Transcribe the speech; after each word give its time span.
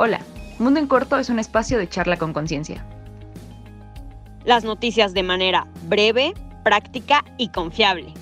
Hola, 0.00 0.20
Mundo 0.60 0.78
en 0.78 0.86
Corto 0.86 1.18
es 1.18 1.28
un 1.28 1.40
espacio 1.40 1.76
de 1.76 1.88
charla 1.88 2.18
con 2.18 2.32
conciencia. 2.32 2.86
Las 4.44 4.62
noticias 4.62 5.12
de 5.12 5.24
manera 5.24 5.66
breve, 5.88 6.34
práctica 6.62 7.24
y 7.36 7.48
confiable. 7.48 8.14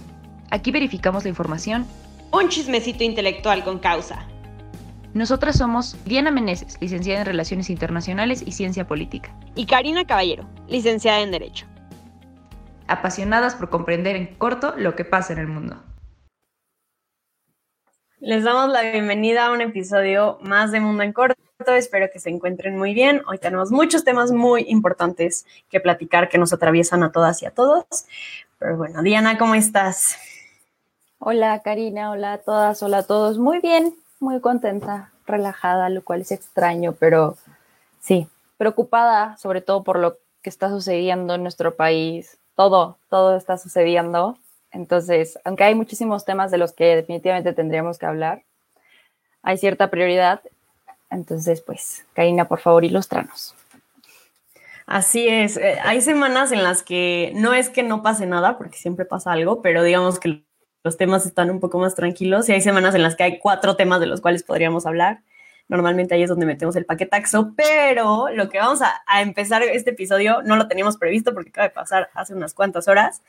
Aquí 0.51 0.71
verificamos 0.71 1.25
la 1.25 1.29
información. 1.29 1.87
Un 2.33 2.49
chismecito 2.49 3.05
intelectual 3.05 3.63
con 3.63 3.79
causa. 3.79 4.27
Nosotras 5.13 5.59
somos 5.59 5.99
Diana 6.07 6.31
Meneses, 6.31 6.79
licenciada 6.81 7.21
en 7.21 7.27
Relaciones 7.27 7.69
Internacionales 7.69 8.43
y 8.47 8.53
Ciencia 8.53 8.87
Política. 8.87 9.37
Y 9.55 9.67
Karina 9.67 10.07
Caballero, 10.07 10.47
licenciada 10.69 11.21
en 11.21 11.31
Derecho. 11.31 11.67
Apasionadas 12.87 13.55
por 13.55 13.69
comprender 13.69 14.17
en 14.17 14.35
corto 14.37 14.73
lo 14.79 14.97
que 14.97 15.05
pasa 15.05 15.35
en 15.35 15.41
el 15.41 15.49
mundo. 15.49 15.77
Les 18.27 18.43
damos 18.43 18.73
la 18.73 18.83
bienvenida 18.83 19.47
a 19.47 19.53
un 19.53 19.61
episodio 19.61 20.39
más 20.41 20.73
de 20.73 20.81
Mundo 20.81 21.05
en 21.05 21.13
Corto. 21.13 21.37
Espero 21.69 22.09
que 22.13 22.19
se 22.19 22.29
encuentren 22.29 22.77
muy 22.77 22.93
bien. 22.93 23.23
Hoy 23.29 23.39
tenemos 23.39 23.71
muchos 23.71 24.03
temas 24.03 24.33
muy 24.33 24.65
importantes 24.67 25.47
que 25.71 25.79
platicar 25.79 26.29
que 26.29 26.37
nos 26.37 26.53
atraviesan 26.53 27.05
a 27.05 27.13
todas 27.13 27.41
y 27.43 27.47
a 27.47 27.53
todos. 27.53 27.85
Pero 28.59 28.77
bueno, 28.79 29.01
Diana, 29.03 29.39
¿cómo 29.39 29.55
estás? 29.55 30.19
Hola, 31.21 31.63
Karina. 31.63 32.11
Hola 32.11 32.33
a 32.33 32.39
todas. 32.39 32.83
Hola 32.83 32.99
a 32.99 33.03
todos. 33.05 33.39
Muy 33.39 33.61
bien, 33.61 33.95
muy 34.19 34.41
contenta, 34.41 35.13
relajada, 35.25 35.89
lo 35.89 36.03
cual 36.03 36.23
es 36.23 36.33
extraño, 36.33 36.97
pero 36.99 37.37
sí, 38.01 38.27
preocupada 38.57 39.37
sobre 39.37 39.61
todo 39.61 39.85
por 39.85 40.01
lo 40.01 40.19
que 40.43 40.51
está 40.51 40.69
sucediendo 40.69 41.37
en 41.37 41.43
nuestro 41.43 41.77
país. 41.77 42.39
Todo, 42.57 42.99
todo 43.09 43.37
está 43.37 43.57
sucediendo 43.57 44.37
entonces, 44.77 45.39
aunque 45.45 45.65
hay 45.65 45.75
muchísimos 45.75 46.27
temas 46.27 46.51
de 46.51 46.59
los 46.59 46.75
que 46.75 46.97
definitivamente 46.97 47.55
tendríamos 47.55 47.99
que 47.99 48.05
hablar, 48.05 48.43
hay 49.43 49.57
cierta 49.57 49.91
prioridad. 49.91 50.43
Entonces, 51.11 51.63
pues, 51.63 52.05
Karina, 52.13 52.47
por 52.47 52.61
favor, 52.61 52.85
ilustranos. 52.85 53.55
Así 54.85 55.27
es. 55.29 55.57
Eh, 55.57 55.79
hay 55.83 56.03
semanas 56.03 56.53
en 56.53 56.63
las 56.63 56.83
que 56.83 57.33
no 57.35 57.55
es 57.55 57.71
que 57.71 57.83
no 57.83 58.03
pase 58.03 58.27
nada, 58.27 58.59
porque 58.59 58.77
siempre 58.77 59.07
pasa 59.07 59.33
algo, 59.33 59.63
pero 59.63 59.83
digamos 59.83 60.21
que 60.21 60.45
los 60.85 60.97
temas 60.99 61.25
están 61.25 61.51
un 61.51 61.59
poco 61.59 61.79
más 61.79 61.95
tranquilos 61.95 62.49
y 62.49 62.53
hay 62.53 62.61
semanas 62.61 62.95
en 62.95 63.03
las 63.03 63.17
que 63.17 63.23
hay 63.23 63.39
cuatro 63.39 63.77
temas 63.77 63.99
de 63.99 64.07
los 64.07 64.21
cuales 64.21 64.43
podríamos 64.43 64.85
hablar. 64.85 65.21
Normalmente 65.69 66.15
ahí 66.15 66.23
es 66.23 66.29
donde 66.29 66.45
metemos 66.45 66.77
el 66.77 66.85
paquetaxo, 66.85 67.55
pero 67.57 68.29
lo 68.29 68.51
que 68.51 68.59
vamos 68.59 68.83
a, 68.83 69.03
a 69.07 69.23
empezar 69.23 69.63
este 69.63 69.91
episodio 69.91 70.43
no 70.43 70.57
lo 70.57 70.69
teníamos 70.69 70.99
previsto 70.99 71.33
porque 71.33 71.49
acaba 71.49 71.69
de 71.69 71.75
pasar 71.75 72.11
hace 72.15 72.35
unas 72.35 72.53
cuantas 72.53 72.89
horas 72.89 73.23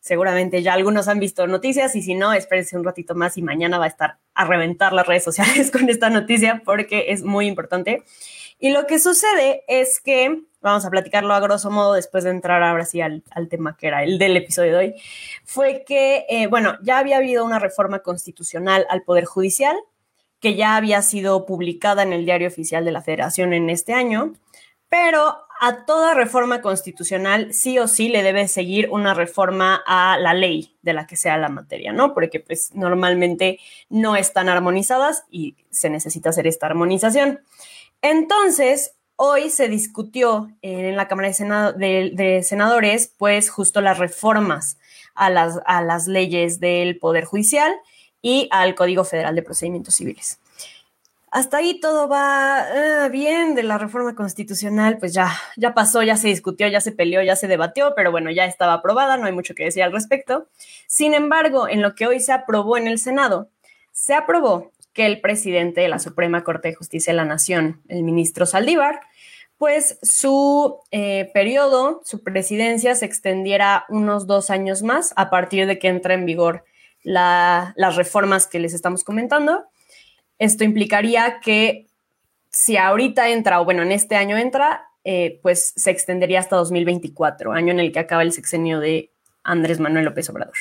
seguramente 0.00 0.62
ya 0.62 0.74
algunos 0.74 1.08
han 1.08 1.20
visto 1.20 1.46
noticias 1.46 1.94
y 1.96 2.02
si 2.02 2.14
no, 2.14 2.32
espérense 2.32 2.76
un 2.76 2.84
ratito 2.84 3.14
más 3.14 3.36
y 3.36 3.42
mañana 3.42 3.78
va 3.78 3.86
a 3.86 3.88
estar 3.88 4.18
a 4.34 4.44
reventar 4.44 4.92
las 4.92 5.06
redes 5.06 5.24
sociales 5.24 5.70
con 5.72 5.88
esta 5.88 6.10
noticia 6.10 6.62
porque 6.64 7.06
es 7.08 7.22
muy 7.22 7.46
importante. 7.46 8.04
Y 8.60 8.70
lo 8.70 8.86
que 8.86 8.98
sucede 8.98 9.62
es 9.68 10.00
que, 10.00 10.42
vamos 10.60 10.84
a 10.84 10.90
platicarlo 10.90 11.32
a 11.32 11.40
grosso 11.40 11.70
modo 11.70 11.94
después 11.94 12.24
de 12.24 12.30
entrar 12.30 12.62
ahora 12.62 12.84
sí 12.84 13.00
al, 13.00 13.22
tema 13.48 13.76
que 13.76 13.86
era 13.86 14.02
el 14.02 14.18
del 14.18 14.36
episodio 14.36 14.72
de 14.72 14.78
hoy, 14.78 14.94
fue 15.44 15.84
que, 15.86 16.26
eh, 16.28 16.48
bueno, 16.48 16.76
ya 16.82 16.98
había 16.98 17.18
habido 17.18 17.44
una 17.44 17.60
reforma 17.60 18.00
constitucional 18.00 18.84
al 18.90 19.02
Poder 19.02 19.26
Judicial 19.26 19.76
que 20.40 20.54
ya 20.54 20.76
había 20.76 21.02
sido 21.02 21.46
publicada 21.46 22.02
en 22.02 22.12
el 22.12 22.24
Diario 22.24 22.48
Oficial 22.48 22.84
de 22.84 22.92
la 22.92 23.02
Federación 23.02 23.52
en 23.52 23.70
este 23.70 23.92
año, 23.92 24.34
pero 24.88 25.36
a 25.60 25.84
toda 25.84 26.14
reforma 26.14 26.60
constitucional 26.62 27.52
sí 27.52 27.78
o 27.78 27.88
sí 27.88 28.08
le 28.08 28.22
debe 28.22 28.48
seguir 28.48 28.88
una 28.90 29.14
reforma 29.14 29.82
a 29.86 30.18
la 30.18 30.34
ley 30.34 30.76
de 30.82 30.92
la 30.92 31.06
que 31.06 31.16
sea 31.16 31.36
la 31.36 31.48
materia, 31.48 31.92
¿no? 31.92 32.14
Porque 32.14 32.40
pues 32.40 32.74
normalmente 32.74 33.58
no 33.88 34.16
están 34.16 34.48
armonizadas 34.48 35.24
y 35.30 35.56
se 35.70 35.90
necesita 35.90 36.30
hacer 36.30 36.46
esta 36.46 36.66
armonización. 36.66 37.40
Entonces, 38.02 38.94
hoy 39.16 39.50
se 39.50 39.68
discutió 39.68 40.50
en 40.62 40.96
la 40.96 41.08
Cámara 41.08 41.28
de, 41.28 42.40
Senadores, 42.44 43.12
pues 43.18 43.50
justo 43.50 43.80
las 43.80 43.98
reformas 43.98 44.78
a 45.14 45.30
las, 45.30 45.60
a 45.66 45.82
las 45.82 46.06
leyes 46.06 46.60
del 46.60 46.98
Poder 46.98 47.24
Judicial 47.24 47.74
y 48.22 48.48
al 48.52 48.74
Código 48.74 49.04
Federal 49.04 49.34
de 49.34 49.42
Procedimientos 49.42 49.96
Civiles 49.96 50.38
hasta 51.30 51.58
ahí 51.58 51.80
todo 51.80 52.08
va 52.08 52.60
ah, 52.60 53.08
bien 53.08 53.54
de 53.54 53.62
la 53.62 53.78
reforma 53.78 54.14
constitucional, 54.14 54.98
pues 54.98 55.12
ya, 55.12 55.30
ya 55.56 55.74
pasó, 55.74 56.02
ya 56.02 56.16
se 56.16 56.28
discutió, 56.28 56.68
ya 56.68 56.80
se 56.80 56.92
peleó, 56.92 57.22
ya 57.22 57.36
se 57.36 57.48
debatió, 57.48 57.94
pero 57.94 58.10
bueno, 58.10 58.30
ya 58.30 58.44
estaba 58.44 58.74
aprobada, 58.74 59.16
no 59.16 59.26
hay 59.26 59.32
mucho 59.32 59.54
que 59.54 59.64
decir 59.64 59.82
al 59.82 59.92
respecto. 59.92 60.48
Sin 60.86 61.14
embargo, 61.14 61.68
en 61.68 61.82
lo 61.82 61.94
que 61.94 62.06
hoy 62.06 62.20
se 62.20 62.32
aprobó 62.32 62.76
en 62.76 62.86
el 62.88 62.98
Senado, 62.98 63.48
se 63.92 64.14
aprobó 64.14 64.72
que 64.92 65.06
el 65.06 65.20
presidente 65.20 65.80
de 65.80 65.88
la 65.88 65.98
Suprema 65.98 66.44
Corte 66.44 66.68
de 66.68 66.74
Justicia 66.74 67.12
de 67.12 67.18
la 67.18 67.24
Nación, 67.24 67.82
el 67.88 68.02
ministro 68.02 68.46
Saldívar, 68.46 69.00
pues 69.58 69.98
su 70.02 70.78
eh, 70.92 71.30
periodo, 71.34 72.00
su 72.04 72.22
presidencia 72.22 72.94
se 72.94 73.04
extendiera 73.04 73.84
unos 73.88 74.26
dos 74.26 74.50
años 74.50 74.82
más 74.82 75.12
a 75.16 75.30
partir 75.30 75.66
de 75.66 75.78
que 75.78 75.88
entra 75.88 76.14
en 76.14 76.26
vigor 76.26 76.64
las 77.02 77.96
reformas 77.96 78.46
que 78.46 78.58
les 78.58 78.74
estamos 78.74 79.02
comentando 79.02 79.66
esto 80.38 80.64
implicaría 80.64 81.40
que 81.40 81.86
si 82.50 82.76
ahorita 82.76 83.28
entra, 83.28 83.60
o 83.60 83.64
bueno, 83.64 83.82
en 83.82 83.92
este 83.92 84.16
año 84.16 84.36
entra, 84.36 84.88
eh, 85.04 85.38
pues 85.42 85.72
se 85.76 85.90
extendería 85.90 86.40
hasta 86.40 86.56
2024, 86.56 87.52
año 87.52 87.72
en 87.72 87.80
el 87.80 87.92
que 87.92 87.98
acaba 87.98 88.22
el 88.22 88.32
sexenio 88.32 88.80
de 88.80 89.10
Andrés 89.42 89.80
Manuel 89.80 90.04
López 90.04 90.28
Obrador. 90.30 90.56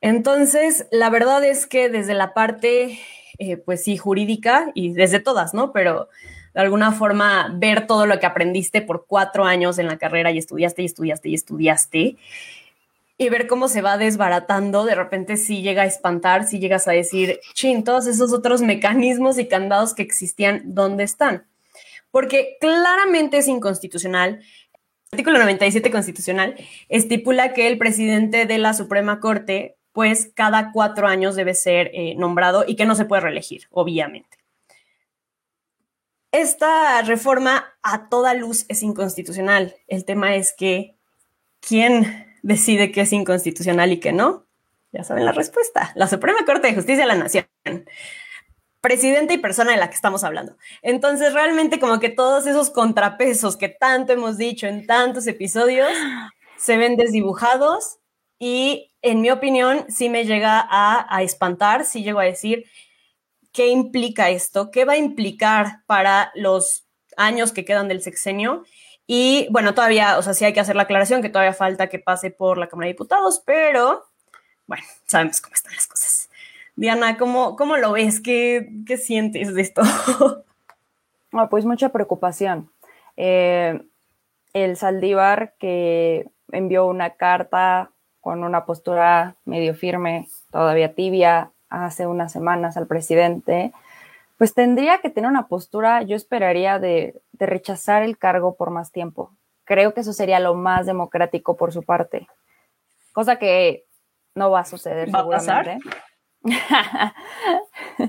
Entonces, 0.00 0.86
la 0.90 1.10
verdad 1.10 1.44
es 1.44 1.66
que 1.66 1.88
desde 1.88 2.14
la 2.14 2.34
parte, 2.34 2.98
eh, 3.38 3.56
pues 3.56 3.82
sí, 3.82 3.96
jurídica 3.96 4.70
y 4.74 4.92
desde 4.92 5.20
todas, 5.20 5.54
¿no? 5.54 5.72
Pero 5.72 6.08
de 6.54 6.60
alguna 6.60 6.92
forma 6.92 7.52
ver 7.54 7.86
todo 7.86 8.06
lo 8.06 8.18
que 8.18 8.26
aprendiste 8.26 8.82
por 8.82 9.06
cuatro 9.06 9.44
años 9.44 9.78
en 9.78 9.88
la 9.88 9.98
carrera 9.98 10.30
y 10.30 10.38
estudiaste 10.38 10.82
y 10.82 10.86
estudiaste 10.86 11.28
y 11.28 11.34
estudiaste, 11.34 12.16
y 13.18 13.28
ver 13.30 13.46
cómo 13.46 13.68
se 13.68 13.80
va 13.80 13.96
desbaratando, 13.96 14.84
de 14.84 14.94
repente 14.94 15.36
sí 15.36 15.62
llega 15.62 15.82
a 15.82 15.86
espantar, 15.86 16.46
si 16.46 16.58
llegas 16.58 16.86
a 16.86 16.92
decir, 16.92 17.40
chin, 17.54 17.82
todos 17.82 18.06
esos 18.06 18.32
otros 18.32 18.60
mecanismos 18.60 19.38
y 19.38 19.48
candados 19.48 19.94
que 19.94 20.02
existían, 20.02 20.62
¿dónde 20.66 21.04
están? 21.04 21.46
Porque 22.10 22.56
claramente 22.60 23.38
es 23.38 23.48
inconstitucional. 23.48 24.40
El 25.12 25.18
artículo 25.18 25.38
97 25.38 25.90
constitucional 25.90 26.56
estipula 26.88 27.54
que 27.54 27.68
el 27.68 27.78
presidente 27.78 28.44
de 28.44 28.58
la 28.58 28.74
Suprema 28.74 29.20
Corte, 29.20 29.76
pues 29.92 30.30
cada 30.34 30.72
cuatro 30.72 31.06
años 31.06 31.36
debe 31.36 31.54
ser 31.54 31.90
eh, 31.94 32.14
nombrado 32.16 32.64
y 32.66 32.76
que 32.76 32.84
no 32.84 32.94
se 32.94 33.06
puede 33.06 33.22
reelegir, 33.22 33.66
obviamente. 33.70 34.36
Esta 36.32 37.00
reforma 37.00 37.72
a 37.82 38.10
toda 38.10 38.34
luz 38.34 38.66
es 38.68 38.82
inconstitucional. 38.82 39.74
El 39.88 40.04
tema 40.04 40.34
es 40.34 40.52
que, 40.52 40.96
¿quién 41.60 42.25
decide 42.42 42.92
que 42.92 43.02
es 43.02 43.12
inconstitucional 43.12 43.92
y 43.92 44.00
que 44.00 44.12
no? 44.12 44.46
Ya 44.92 45.04
saben 45.04 45.24
la 45.24 45.32
respuesta. 45.32 45.92
La 45.94 46.08
Suprema 46.08 46.44
Corte 46.46 46.68
de 46.68 46.74
Justicia 46.74 47.02
de 47.02 47.08
la 47.08 47.16
Nación. 47.16 47.46
Presidente 48.80 49.34
y 49.34 49.38
persona 49.38 49.72
de 49.72 49.78
la 49.78 49.88
que 49.88 49.96
estamos 49.96 50.24
hablando. 50.24 50.56
Entonces, 50.82 51.32
realmente 51.32 51.80
como 51.80 51.98
que 51.98 52.08
todos 52.08 52.46
esos 52.46 52.70
contrapesos 52.70 53.56
que 53.56 53.68
tanto 53.68 54.12
hemos 54.12 54.38
dicho 54.38 54.66
en 54.66 54.86
tantos 54.86 55.26
episodios 55.26 55.90
se 56.56 56.76
ven 56.76 56.96
desdibujados 56.96 57.98
y 58.38 58.92
en 59.02 59.20
mi 59.20 59.30
opinión 59.30 59.84
sí 59.88 60.08
me 60.08 60.24
llega 60.24 60.60
a, 60.60 61.06
a 61.14 61.22
espantar, 61.22 61.84
sí 61.84 62.02
llego 62.02 62.20
a 62.20 62.24
decir, 62.24 62.64
¿qué 63.52 63.68
implica 63.68 64.30
esto? 64.30 64.70
¿Qué 64.70 64.84
va 64.84 64.94
a 64.94 64.98
implicar 64.98 65.82
para 65.86 66.30
los 66.34 66.86
años 67.16 67.52
que 67.52 67.64
quedan 67.64 67.88
del 67.88 68.02
sexenio? 68.02 68.64
Y 69.06 69.46
bueno, 69.50 69.74
todavía, 69.74 70.18
o 70.18 70.22
sea, 70.22 70.34
sí 70.34 70.44
hay 70.44 70.52
que 70.52 70.60
hacer 70.60 70.76
la 70.76 70.82
aclaración 70.82 71.22
que 71.22 71.28
todavía 71.28 71.52
falta 71.52 71.88
que 71.88 71.98
pase 71.98 72.30
por 72.30 72.58
la 72.58 72.66
Cámara 72.66 72.86
de 72.86 72.94
Diputados, 72.94 73.42
pero 73.44 74.04
bueno, 74.66 74.84
sabemos 75.06 75.40
cómo 75.40 75.54
están 75.54 75.74
las 75.74 75.86
cosas. 75.86 76.28
Diana, 76.74 77.16
¿cómo, 77.16 77.56
cómo 77.56 77.76
lo 77.76 77.92
ves? 77.92 78.20
¿Qué, 78.20 78.68
¿Qué, 78.86 78.96
sientes 78.96 79.54
de 79.54 79.62
esto? 79.62 79.82
Ah, 81.32 81.50
pues 81.50 81.66
mucha 81.66 81.90
preocupación. 81.90 82.70
Eh, 83.18 83.82
el 84.54 84.76
Saldívar 84.78 85.52
que 85.58 86.30
envió 86.50 86.86
una 86.86 87.10
carta 87.10 87.90
con 88.22 88.42
una 88.42 88.64
postura 88.64 89.36
medio 89.44 89.74
firme, 89.74 90.28
todavía 90.50 90.94
tibia, 90.94 91.50
hace 91.68 92.06
unas 92.06 92.32
semanas 92.32 92.78
al 92.78 92.86
presidente, 92.86 93.72
pues 94.36 94.54
tendría 94.54 94.98
que 94.98 95.10
tener 95.10 95.30
una 95.30 95.48
postura, 95.48 96.02
yo 96.02 96.16
esperaría, 96.16 96.78
de, 96.78 97.20
rechazar 97.32 98.02
el 98.02 98.18
cargo 98.18 98.56
por 98.56 98.70
más 98.70 98.92
tiempo. 98.92 99.32
Creo 99.64 99.94
que 99.94 100.00
eso 100.00 100.12
sería 100.12 100.40
lo 100.40 100.54
más 100.54 100.86
democrático 100.86 101.56
por 101.56 101.72
su 101.72 101.82
parte, 101.82 102.28
cosa 103.12 103.36
que 103.36 103.86
no 104.34 104.50
va 104.50 104.60
a 104.60 104.64
suceder 104.64 105.14
¿Va 105.14 105.20
seguramente. 105.20 105.78
A 106.44 107.14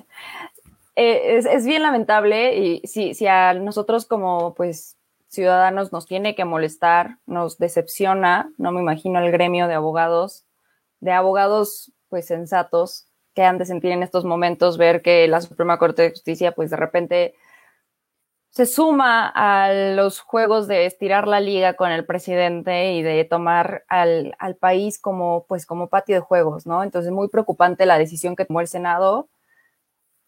eh, 0.95 1.38
es, 1.38 1.65
bien 1.65 1.81
lamentable 1.81 2.56
y 2.57 2.81
si, 2.85 3.15
si 3.15 3.25
a 3.25 3.53
nosotros 3.53 4.06
como 4.06 4.53
pues 4.53 4.97
ciudadanos 5.29 5.91
nos 5.91 6.06
tiene 6.06 6.35
que 6.35 6.45
molestar, 6.45 7.18
nos 7.25 7.57
decepciona, 7.57 8.51
no 8.57 8.71
me 8.71 8.81
imagino 8.81 9.19
el 9.19 9.31
gremio 9.31 9.68
de 9.68 9.74
abogados, 9.74 10.45
de 11.00 11.13
abogados 11.13 11.91
pues 12.09 12.27
sensatos 12.27 13.06
que 13.38 13.44
han 13.44 13.60
de 13.60 13.68
sentir 13.68 13.92
en 13.92 14.01
estos 14.01 14.25
momentos 14.25 14.80
ver 14.80 15.04
que 15.04 15.28
la 15.28 15.42
Suprema 15.42 15.78
Corte 15.78 16.01
de 16.01 16.10
Justicia, 16.10 16.54
pues 16.54 16.72
de 16.72 16.75
repente 16.75 17.36
se 18.50 18.66
suma 18.66 19.28
a 19.28 19.72
los 19.72 20.22
juegos 20.22 20.68
de 20.68 20.88
estirar 20.88 21.28
la 21.28 21.39
liga 21.39 21.75
con 21.75 21.92
el 21.92 22.04
presidente 22.04 22.94
y 22.94 23.04
de 23.04 23.25
tomar 23.25 23.84
al, 23.89 24.36
al, 24.39 24.56
país 24.56 24.98
como, 25.00 25.45
pues, 25.48 25.68
como 25.68 25.88
patio 25.88 26.16
de 26.16 26.22
juegos, 26.22 26.66
¿no? 26.66 26.81
Entonces, 26.81 27.12
muy 27.12 27.28
preocupante 27.28 27.86
la 27.86 28.00
decisión 28.00 28.36
que 28.36 28.45
tomó 28.45 28.60
el 28.60 28.68
Senado. 28.68 29.30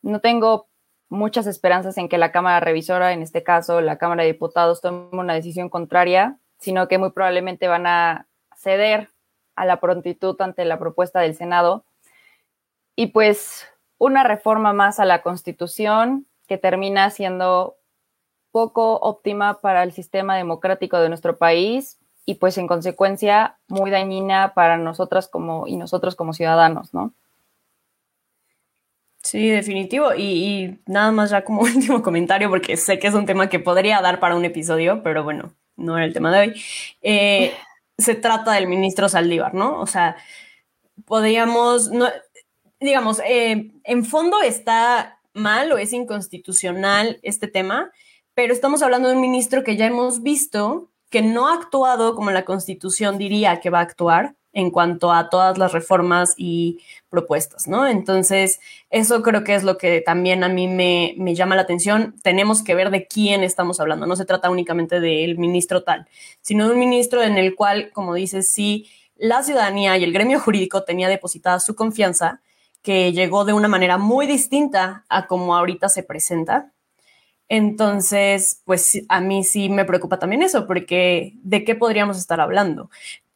No 0.03 0.19
tengo 0.19 0.67
muchas 1.09 1.47
esperanzas 1.47 1.97
en 1.97 2.09
que 2.09 2.19
la 2.19 2.31
Cámara 2.31 2.59
Revisora, 2.59 3.11
en 3.13 3.23
este 3.23 3.41
caso 3.41 3.81
la 3.81 3.97
Cámara 3.97 4.21
de 4.21 4.33
Diputados, 4.33 4.81
tome 4.81 5.09
una 5.13 5.33
decisión 5.33 5.69
contraria, 5.69 6.38
sino 6.59 6.88
que 6.88 7.00
muy 7.00 7.09
probablemente 7.09 7.67
van 7.67 7.88
a 7.88 8.27
ceder 8.56 9.09
a 9.56 9.65
la 9.65 9.79
prontitud 9.79 10.39
ante 10.39 10.63
la 10.63 10.77
propuesta 10.77 11.21
del 11.21 11.33
Senado. 11.33 11.85
Y 12.99 13.07
pues 13.07 13.65
una 13.97 14.25
reforma 14.25 14.73
más 14.73 14.99
a 14.99 15.05
la 15.05 15.21
Constitución 15.21 16.27
que 16.47 16.57
termina 16.57 17.09
siendo 17.11 17.77
poco 18.51 18.95
óptima 18.99 19.61
para 19.61 19.83
el 19.83 19.93
sistema 19.93 20.35
democrático 20.35 20.99
de 20.99 21.07
nuestro 21.07 21.37
país 21.37 21.97
y 22.25 22.35
pues 22.35 22.57
en 22.57 22.67
consecuencia 22.67 23.57
muy 23.69 23.89
dañina 23.89 24.53
para 24.53 24.75
nosotras 24.75 25.29
como 25.29 25.65
y 25.65 25.77
nosotros 25.77 26.17
como 26.17 26.33
ciudadanos, 26.33 26.93
¿no? 26.93 27.13
Sí, 29.23 29.47
definitivo. 29.47 30.13
Y, 30.13 30.81
nada 30.85 31.13
más 31.13 31.29
ya 31.29 31.45
como 31.45 31.61
último 31.73 32.03
comentario, 32.03 32.49
porque 32.49 32.75
sé 32.75 32.99
que 32.99 33.07
es 33.07 33.13
un 33.13 33.25
tema 33.25 33.47
que 33.47 33.59
podría 33.59 34.01
dar 34.01 34.19
para 34.19 34.35
un 34.35 34.43
episodio, 34.43 35.03
pero 35.03 35.23
bueno, 35.23 35.53
no 35.77 35.95
era 35.95 36.05
el 36.05 36.11
tema 36.11 36.33
de 36.33 36.39
hoy. 36.39 36.61
Eh, 37.01 37.53
se 37.97 38.15
trata 38.15 38.51
del 38.51 38.67
ministro 38.67 39.07
Saldívar, 39.07 39.53
¿no? 39.53 39.79
O 39.79 39.87
sea, 39.87 40.17
podríamos, 41.05 41.91
digamos, 42.79 43.21
eh, 43.25 43.71
en 43.83 44.05
fondo 44.05 44.41
está 44.41 45.19
mal 45.33 45.71
o 45.71 45.77
es 45.77 45.93
inconstitucional 45.93 47.19
este 47.23 47.47
tema, 47.47 47.91
pero 48.33 48.53
estamos 48.53 48.81
hablando 48.81 49.09
de 49.09 49.15
un 49.15 49.21
ministro 49.21 49.63
que 49.63 49.75
ya 49.75 49.85
hemos 49.85 50.21
visto 50.23 50.89
que 51.09 51.21
no 51.21 51.47
ha 51.47 51.55
actuado 51.55 52.15
como 52.15 52.31
la 52.31 52.45
Constitución 52.45 53.17
diría 53.17 53.59
que 53.59 53.69
va 53.69 53.79
a 53.79 53.83
actuar 53.83 54.35
en 54.51 54.71
cuanto 54.71 55.11
a 55.11 55.29
todas 55.29 55.57
las 55.57 55.73
reformas 55.73 56.33
y 56.37 56.79
propuestas, 57.09 57.67
¿no? 57.67 57.87
Entonces, 57.87 58.59
eso 58.89 59.21
creo 59.21 59.43
que 59.43 59.55
es 59.55 59.63
lo 59.63 59.77
que 59.77 60.01
también 60.01 60.43
a 60.43 60.49
mí 60.49 60.67
me, 60.67 61.13
me, 61.17 61.35
llama 61.35 61.55
la 61.55 61.61
atención. 61.61 62.15
Tenemos 62.23 62.63
que 62.63 62.73
ver 62.73 62.89
de 62.89 63.05
quién 63.07 63.43
estamos 63.43 63.79
hablando. 63.79 64.07
No 64.07 64.15
se 64.15 64.25
trata 64.25 64.49
únicamente 64.49 64.99
del 64.99 65.37
ministro 65.37 65.83
tal, 65.83 66.07
sino 66.41 66.65
de 66.67 66.73
un 66.73 66.79
ministro 66.79 67.21
en 67.21 67.37
el 67.37 67.55
cual, 67.55 67.91
como 67.93 68.15
dices, 68.15 68.49
sí, 68.51 68.87
la 69.15 69.43
ciudadanía 69.43 69.97
y 69.97 70.03
el 70.03 70.13
gremio 70.13 70.39
jurídico 70.39 70.83
tenía 70.83 71.09
depositada 71.09 71.59
su 71.59 71.75
confianza, 71.75 72.41
que 72.81 73.11
llegó 73.11 73.45
de 73.45 73.53
una 73.53 73.67
manera 73.67 73.97
muy 73.97 74.25
distinta 74.27 75.05
a 75.09 75.27
como 75.27 75.55
ahorita 75.55 75.89
se 75.89 76.03
presenta. 76.03 76.71
Entonces, 77.49 78.61
pues 78.65 79.01
a 79.09 79.21
mí 79.21 79.43
sí 79.43 79.69
me 79.69 79.85
preocupa 79.85 80.19
también 80.19 80.43
eso, 80.43 80.67
porque 80.67 81.33
¿de 81.41 81.63
qué 81.63 81.75
podríamos 81.75 82.17
estar 82.17 82.39
hablando? 82.39 82.89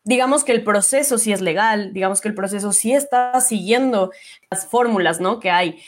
Digamos 0.04 0.44
que 0.44 0.52
el 0.52 0.64
proceso 0.64 1.18
sí 1.18 1.34
es 1.34 1.42
legal, 1.42 1.94
digamos 1.94 2.22
que 2.22 2.28
el 2.28 2.36
proceso 2.36 2.74
sí 2.74 2.94
está 2.94 3.40
siguiendo 3.42 4.12
las 4.52 4.68
fórmulas, 4.68 5.20
¿no? 5.20 5.40
Que 5.40 5.50
hay, 5.50 5.80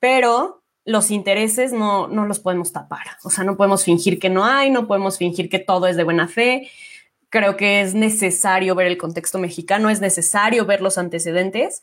pero 0.00 0.62
los 0.84 1.10
intereses 1.10 1.72
no, 1.72 2.08
no 2.08 2.26
los 2.26 2.40
podemos 2.40 2.72
tapar. 2.72 3.06
O 3.22 3.30
sea, 3.30 3.44
no 3.44 3.56
podemos 3.56 3.84
fingir 3.84 4.18
que 4.18 4.30
no 4.30 4.44
hay, 4.44 4.70
no 4.70 4.86
podemos 4.86 5.18
fingir 5.18 5.50
que 5.50 5.58
todo 5.58 5.86
es 5.86 5.96
de 5.96 6.04
buena 6.04 6.28
fe. 6.28 6.70
Creo 7.28 7.56
que 7.58 7.82
es 7.82 7.94
necesario 7.94 8.74
ver 8.74 8.86
el 8.86 8.96
contexto 8.96 9.38
mexicano, 9.38 9.90
es 9.90 10.00
necesario 10.00 10.64
ver 10.64 10.80
los 10.80 10.96
antecedentes 10.96 11.82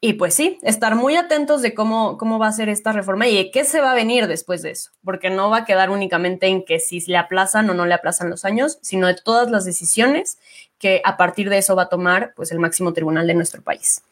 y 0.00 0.12
pues 0.12 0.34
sí, 0.34 0.58
estar 0.62 0.94
muy 0.94 1.16
atentos 1.16 1.60
de 1.60 1.74
cómo, 1.74 2.18
cómo 2.18 2.38
va 2.38 2.46
a 2.46 2.52
ser 2.52 2.68
esta 2.68 2.92
reforma 2.92 3.26
y 3.26 3.36
de 3.36 3.50
qué 3.50 3.64
se 3.64 3.80
va 3.80 3.90
a 3.90 3.96
venir 3.96 4.28
después 4.28 4.62
de 4.62 4.70
eso, 4.70 4.92
porque 5.02 5.28
no 5.28 5.50
va 5.50 5.58
a 5.58 5.64
quedar 5.64 5.90
únicamente 5.90 6.46
en 6.46 6.64
que 6.64 6.78
si 6.78 7.00
le 7.00 7.16
aplazan 7.16 7.68
o 7.68 7.74
no 7.74 7.84
le 7.84 7.94
aplazan 7.94 8.30
los 8.30 8.44
años, 8.44 8.78
sino 8.80 9.08
de 9.08 9.16
todas 9.16 9.50
las 9.50 9.64
decisiones 9.64 10.38
que 10.78 11.00
a 11.04 11.16
partir 11.16 11.50
de 11.50 11.58
eso 11.58 11.74
va 11.74 11.84
a 11.84 11.88
tomar 11.88 12.32
pues 12.36 12.52
el 12.52 12.60
máximo 12.60 12.92
tribunal 12.92 13.26
de 13.26 13.34
nuestro 13.34 13.60
país. 13.62 14.02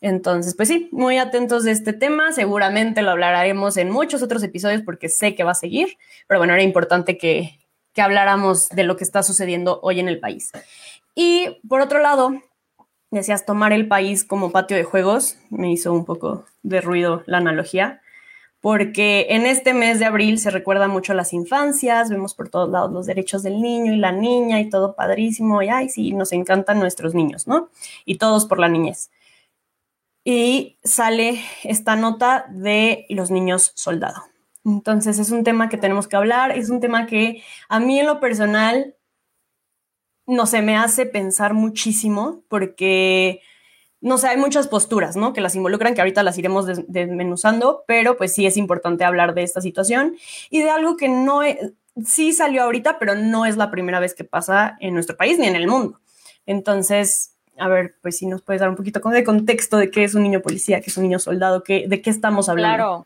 Entonces, 0.00 0.54
pues 0.54 0.68
sí, 0.68 0.88
muy 0.92 1.18
atentos 1.18 1.64
de 1.64 1.72
este 1.72 1.92
tema, 1.92 2.30
seguramente 2.32 3.02
lo 3.02 3.10
hablaremos 3.10 3.76
en 3.76 3.90
muchos 3.90 4.22
otros 4.22 4.42
episodios 4.44 4.82
porque 4.82 5.08
sé 5.08 5.34
que 5.34 5.42
va 5.42 5.52
a 5.52 5.56
seguir, 5.56 5.96
pero 6.28 6.38
bueno, 6.38 6.52
era 6.52 6.62
importante 6.62 7.18
que, 7.18 7.58
que 7.92 8.02
habláramos 8.02 8.68
de 8.68 8.84
lo 8.84 8.96
que 8.96 9.04
está 9.04 9.24
sucediendo 9.24 9.80
hoy 9.82 9.98
en 9.98 10.08
el 10.08 10.20
país. 10.20 10.52
Y 11.16 11.58
por 11.68 11.80
otro 11.80 12.00
lado, 12.00 12.40
decías 13.18 13.46
tomar 13.46 13.72
el 13.72 13.88
país 13.88 14.24
como 14.24 14.50
patio 14.50 14.76
de 14.76 14.84
juegos, 14.84 15.38
me 15.50 15.72
hizo 15.72 15.92
un 15.92 16.04
poco 16.04 16.44
de 16.62 16.80
ruido 16.80 17.22
la 17.26 17.38
analogía, 17.38 18.00
porque 18.60 19.26
en 19.30 19.44
este 19.44 19.74
mes 19.74 19.98
de 19.98 20.06
abril 20.06 20.38
se 20.38 20.50
recuerda 20.50 20.88
mucho 20.88 21.12
las 21.12 21.32
infancias, 21.32 22.08
vemos 22.08 22.34
por 22.34 22.48
todos 22.48 22.70
lados 22.70 22.90
los 22.92 23.06
derechos 23.06 23.42
del 23.42 23.60
niño 23.60 23.92
y 23.92 23.96
la 23.96 24.10
niña 24.10 24.60
y 24.60 24.70
todo 24.70 24.94
padrísimo, 24.94 25.62
y 25.62 25.68
ay, 25.68 25.90
sí, 25.90 26.12
nos 26.12 26.32
encantan 26.32 26.80
nuestros 26.80 27.14
niños, 27.14 27.46
¿no? 27.46 27.68
Y 28.06 28.16
todos 28.16 28.46
por 28.46 28.58
la 28.58 28.68
niñez. 28.68 29.10
Y 30.24 30.78
sale 30.82 31.42
esta 31.62 31.96
nota 31.96 32.46
de 32.48 33.04
los 33.10 33.30
niños 33.30 33.72
soldado. 33.74 34.22
Entonces 34.64 35.18
es 35.18 35.30
un 35.30 35.44
tema 35.44 35.68
que 35.68 35.76
tenemos 35.76 36.08
que 36.08 36.16
hablar, 36.16 36.56
es 36.56 36.70
un 36.70 36.80
tema 36.80 37.06
que 37.06 37.42
a 37.68 37.80
mí 37.80 38.00
en 38.00 38.06
lo 38.06 38.18
personal 38.18 38.94
no 40.26 40.46
sé, 40.46 40.62
me 40.62 40.76
hace 40.76 41.06
pensar 41.06 41.54
muchísimo 41.54 42.42
porque, 42.48 43.40
no 44.00 44.18
sé, 44.18 44.28
hay 44.28 44.36
muchas 44.36 44.68
posturas, 44.68 45.16
¿no? 45.16 45.32
Que 45.32 45.40
las 45.40 45.54
involucran, 45.54 45.94
que 45.94 46.00
ahorita 46.00 46.22
las 46.22 46.38
iremos 46.38 46.66
desmenuzando, 46.88 47.84
pero 47.86 48.16
pues 48.16 48.32
sí 48.32 48.46
es 48.46 48.56
importante 48.56 49.04
hablar 49.04 49.34
de 49.34 49.42
esta 49.42 49.60
situación 49.60 50.16
y 50.50 50.62
de 50.62 50.70
algo 50.70 50.96
que 50.96 51.08
no, 51.08 51.40
sí 52.04 52.32
salió 52.32 52.62
ahorita, 52.62 52.98
pero 52.98 53.14
no 53.14 53.46
es 53.46 53.56
la 53.56 53.70
primera 53.70 54.00
vez 54.00 54.14
que 54.14 54.24
pasa 54.24 54.76
en 54.80 54.94
nuestro 54.94 55.16
país 55.16 55.38
ni 55.38 55.46
en 55.46 55.56
el 55.56 55.68
mundo. 55.68 56.00
Entonces, 56.46 57.34
a 57.58 57.68
ver, 57.68 57.94
pues 58.02 58.18
si 58.18 58.26
nos 58.26 58.42
puedes 58.42 58.60
dar 58.60 58.70
un 58.70 58.76
poquito 58.76 59.00
de 59.00 59.24
contexto 59.24 59.76
de 59.76 59.90
qué 59.90 60.04
es 60.04 60.14
un 60.14 60.22
niño 60.22 60.40
policía, 60.40 60.80
qué 60.80 60.90
es 60.90 60.96
un 60.96 61.04
niño 61.04 61.18
soldado, 61.18 61.62
qué, 61.62 61.86
de 61.86 62.02
qué 62.02 62.10
estamos 62.10 62.48
hablando. 62.48 62.76
Claro, 62.76 63.04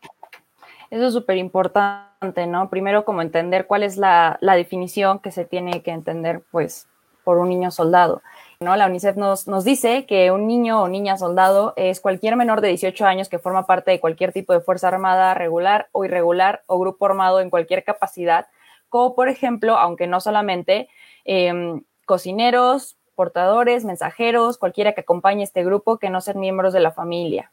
eso 0.89 1.07
es 1.07 1.13
súper 1.13 1.37
importante, 1.37 2.47
¿no? 2.47 2.69
Primero, 2.69 3.05
como 3.05 3.21
entender 3.21 3.67
cuál 3.67 3.83
es 3.83 3.97
la, 3.97 4.37
la 4.41 4.55
definición 4.55 5.19
que 5.19 5.31
se 5.31 5.45
tiene 5.45 5.83
que 5.83 5.91
entender, 5.91 6.43
pues, 6.51 6.87
por 7.23 7.37
un 7.37 7.49
niño 7.49 7.71
soldado. 7.71 8.21
¿no? 8.59 8.75
La 8.75 8.87
UNICEF 8.87 9.15
nos, 9.15 9.47
nos 9.47 9.63
dice 9.63 10.05
que 10.05 10.31
un 10.31 10.47
niño 10.47 10.81
o 10.81 10.87
niña 10.87 11.17
soldado 11.17 11.73
es 11.77 12.01
cualquier 12.01 12.35
menor 12.35 12.61
de 12.61 12.69
18 12.69 13.05
años 13.05 13.29
que 13.29 13.39
forma 13.39 13.65
parte 13.65 13.91
de 13.91 13.99
cualquier 13.99 14.33
tipo 14.33 14.53
de 14.53 14.59
fuerza 14.59 14.89
armada 14.89 15.33
regular 15.33 15.87
o 15.91 16.05
irregular 16.05 16.63
o 16.67 16.79
grupo 16.79 17.05
armado 17.05 17.39
en 17.39 17.49
cualquier 17.49 17.83
capacidad, 17.83 18.47
como 18.89 19.15
por 19.15 19.29
ejemplo, 19.29 19.77
aunque 19.77 20.07
no 20.07 20.19
solamente, 20.19 20.89
em, 21.23 21.83
cocineros, 22.05 22.97
portadores, 23.15 23.85
mensajeros, 23.85 24.57
cualquiera 24.57 24.93
que 24.93 25.01
acompañe 25.01 25.43
este 25.43 25.63
grupo 25.63 25.97
que 25.97 26.09
no 26.09 26.21
sean 26.21 26.39
miembros 26.39 26.73
de 26.73 26.79
la 26.79 26.91
familia. 26.91 27.51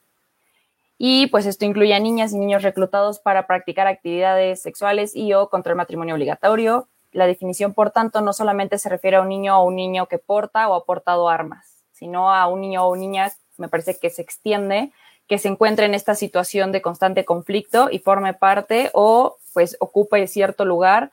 Y 0.98 1.26
pues 1.26 1.44
esto 1.44 1.64
incluye 1.64 1.94
a 1.94 2.00
niñas 2.00 2.32
y 2.32 2.38
niños 2.38 2.62
reclutados 2.62 3.18
para 3.18 3.46
practicar 3.46 3.86
actividades 3.86 4.62
sexuales 4.62 5.14
y 5.14 5.34
o 5.34 5.50
contra 5.50 5.72
el 5.72 5.76
matrimonio 5.76 6.14
obligatorio, 6.14 6.88
la 7.16 7.26
definición, 7.26 7.72
por 7.72 7.90
tanto, 7.90 8.20
no 8.20 8.34
solamente 8.34 8.78
se 8.78 8.90
refiere 8.90 9.16
a 9.16 9.22
un 9.22 9.30
niño 9.30 9.58
o 9.58 9.64
un 9.64 9.74
niño 9.74 10.06
que 10.06 10.18
porta 10.18 10.68
o 10.68 10.74
ha 10.74 10.84
portado 10.84 11.30
armas, 11.30 11.66
sino 11.92 12.30
a 12.30 12.46
un 12.46 12.60
niño 12.60 12.86
o 12.86 12.94
niña, 12.94 13.32
me 13.56 13.68
parece 13.68 13.98
que 13.98 14.10
se 14.10 14.20
extiende, 14.20 14.92
que 15.26 15.38
se 15.38 15.48
encuentre 15.48 15.86
en 15.86 15.94
esta 15.94 16.14
situación 16.14 16.72
de 16.72 16.82
constante 16.82 17.24
conflicto 17.24 17.88
y 17.90 18.00
forme 18.00 18.34
parte 18.34 18.90
o 18.92 19.38
pues 19.54 19.78
ocupe 19.80 20.26
cierto 20.26 20.66
lugar 20.66 21.10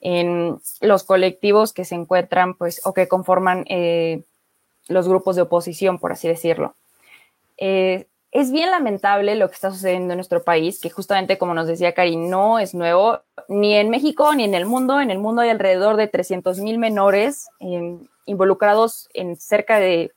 en 0.00 0.58
los 0.80 1.04
colectivos 1.04 1.72
que 1.72 1.84
se 1.84 1.94
encuentran 1.94 2.54
pues 2.54 2.80
o 2.84 2.92
que 2.92 3.06
conforman 3.06 3.64
eh, 3.68 4.24
los 4.88 5.08
grupos 5.08 5.36
de 5.36 5.42
oposición, 5.42 6.00
por 6.00 6.10
así 6.10 6.26
decirlo. 6.26 6.74
Eh, 7.58 8.06
es 8.34 8.50
bien 8.50 8.72
lamentable 8.72 9.36
lo 9.36 9.48
que 9.48 9.54
está 9.54 9.70
sucediendo 9.70 10.12
en 10.12 10.18
nuestro 10.18 10.42
país, 10.42 10.80
que 10.80 10.90
justamente 10.90 11.38
como 11.38 11.54
nos 11.54 11.68
decía 11.68 11.94
Cari, 11.94 12.16
no 12.16 12.58
es 12.58 12.74
nuevo 12.74 13.20
ni 13.48 13.74
en 13.74 13.90
México 13.90 14.34
ni 14.34 14.42
en 14.42 14.54
el 14.54 14.66
mundo. 14.66 15.00
En 15.00 15.12
el 15.12 15.20
mundo 15.20 15.42
hay 15.42 15.50
alrededor 15.50 15.96
de 15.96 16.08
300 16.08 16.58
mil 16.58 16.78
menores 16.78 17.48
em, 17.60 18.08
involucrados 18.26 19.08
en 19.14 19.36
cerca 19.36 19.78
de 19.78 20.12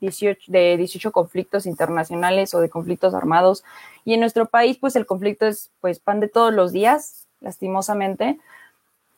18, 0.00 0.50
de 0.50 0.78
18 0.78 1.12
conflictos 1.12 1.66
internacionales 1.66 2.54
o 2.54 2.60
de 2.60 2.70
conflictos 2.70 3.12
armados. 3.12 3.62
Y 4.06 4.14
en 4.14 4.20
nuestro 4.20 4.46
país, 4.46 4.78
pues 4.78 4.96
el 4.96 5.04
conflicto 5.04 5.46
es 5.46 5.70
pues 5.82 6.00
pan 6.00 6.20
de 6.20 6.28
todos 6.28 6.54
los 6.54 6.72
días, 6.72 7.26
lastimosamente. 7.40 8.38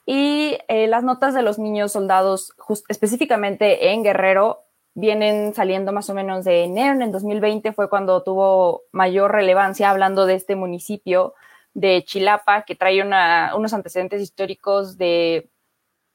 Y 0.04 0.58
eh, 0.66 0.88
las 0.88 1.04
notas 1.04 1.32
de 1.32 1.42
los 1.42 1.60
niños 1.60 1.92
soldados, 1.92 2.54
específicamente 2.88 3.92
en 3.92 4.02
Guerrero, 4.02 4.64
vienen 4.94 5.54
saliendo 5.54 5.92
más 5.92 6.10
o 6.10 6.14
menos 6.14 6.44
de 6.44 6.64
enero. 6.64 6.94
En 6.94 7.02
el 7.02 7.12
2020 7.12 7.72
fue 7.72 7.88
cuando 7.88 8.22
tuvo 8.22 8.82
mayor 8.92 9.32
relevancia 9.32 9.90
hablando 9.90 10.26
de 10.26 10.34
este 10.34 10.56
municipio 10.56 11.34
de 11.74 12.04
Chilapa, 12.04 12.64
que 12.64 12.74
trae 12.74 13.02
unos 13.02 13.72
antecedentes 13.72 14.20
históricos 14.20 14.98
de, 14.98 15.48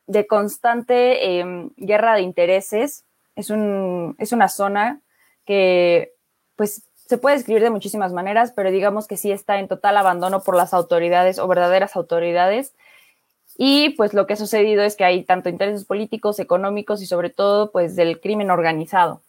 de 0.06 0.28
constante 0.28 1.40
em, 1.40 1.72
guerra 1.78 2.16
de 2.16 2.22
intereses. 2.22 3.06
Es, 3.36 3.50
un, 3.50 4.16
es 4.20 4.32
una 4.32 4.50
zona 4.50 5.02
que 5.46 6.14
pues 6.56 6.84
se 7.08 7.18
puede 7.18 7.38
escribir 7.38 7.64
de 7.64 7.70
muchísimas 7.70 8.12
maneras, 8.12 8.52
pero 8.56 8.70
digamos 8.70 9.08
que 9.08 9.18
sí 9.18 9.32
está 9.32 9.60
en 9.60 9.68
total 9.68 9.98
abandono 9.98 10.42
por 10.42 10.56
las 10.56 10.74
autoridades 10.74 11.40
o 11.40 11.48
verdaderas 11.48 11.96
autoridades. 11.96 12.76
Y 13.58 13.90
pues 13.92 14.14
lo 14.14 14.28
que 14.28 14.34
ha 14.34 14.38
sucedido 14.38 14.84
es 14.84 14.96
que 14.96 15.04
hay 15.04 15.24
tanto 15.24 15.50
intereses 15.50 15.84
políticos, 15.84 16.40
económicos 16.40 17.02
y 17.02 17.08
sobre 17.08 17.32
todo 17.32 17.72
pues 17.72 17.96
del 17.96 18.22
crimen 18.22 18.52
organizado. 18.52 19.22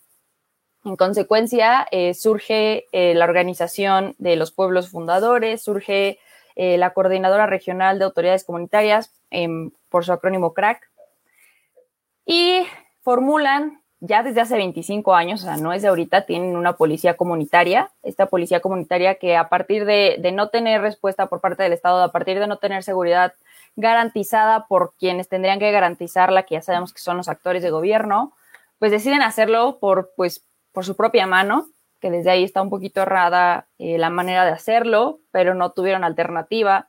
En 0.85 0.97
consecuencia, 0.97 1.87
eh, 1.91 2.15
surge 2.15 2.87
eh, 2.93 3.15
la 3.15 3.25
organización 3.25 4.15
de 4.19 4.37
los 4.37 4.53
pueblos 4.53 4.91
fundadores, 4.91 5.63
surge 5.63 6.19
eh, 6.57 6.77
la 6.79 6.93
Coordinadora 6.93 7.47
Regional 7.47 7.99
de 7.99 8.05
Autoridades 8.05 8.45
Comunitarias, 8.45 9.13
em, 9.31 9.71
por 9.89 10.05
su 10.05 10.13
acrónimo 10.13 10.55
CRAC, 10.55 10.89
y 12.25 12.67
formulan 13.03 13.81
ya 14.01 14.23
desde 14.23 14.41
hace 14.41 14.57
25 14.57 15.15
años, 15.15 15.43
o 15.43 15.45
sea, 15.47 15.57
no 15.57 15.73
es 15.73 15.83
de 15.83 15.89
ahorita, 15.89 16.27
tienen 16.27 16.57
una 16.57 16.75
policía 16.77 17.17
comunitaria, 17.17 17.91
esta 18.03 18.27
policía 18.27 18.61
comunitaria 18.61 19.17
que 19.17 19.37
a 19.37 19.49
partir 19.49 19.85
de, 19.85 20.17
de, 20.21 20.31
no 20.31 20.51
tener 20.51 20.81
respuesta 20.81 21.27
por 21.27 21.41
parte 21.41 21.65
del 21.65 21.73
Estado, 21.73 22.03
a 22.03 22.13
partir 22.13 22.39
de 22.39 22.47
no 22.47 22.59
tener 22.59 22.85
seguridad 22.85 23.35
garantizada 23.79 24.67
por 24.67 24.95
quienes 24.99 25.29
tendrían 25.29 25.61
que 25.61 25.71
garantizarla, 25.71 26.43
que 26.43 26.57
ya 26.57 26.63
sabemos 26.63 26.93
que 26.93 27.01
son 27.01 27.17
los 27.17 27.29
actores 27.29 27.63
de 27.63 27.71
gobierno, 27.71 28.35
pues 28.81 28.91
deciden 28.91 29.23
hacerlo 29.23 29.79
por, 29.79 30.13
pues, 30.17 30.45
por 30.73 30.85
su 30.85 30.97
propia 30.97 31.29
mano, 31.29 31.69
que 32.01 32.11
desde 32.11 32.31
ahí 32.31 32.43
está 32.43 32.61
un 32.61 32.71
poquito 32.71 33.03
errada 33.03 33.69
eh, 33.79 33.97
la 33.97 34.11
manera 34.11 34.45
de 34.45 34.51
hacerlo, 34.51 35.21
pero 35.31 35.55
no 35.55 35.71
tuvieron 35.71 36.03
alternativa, 36.03 36.89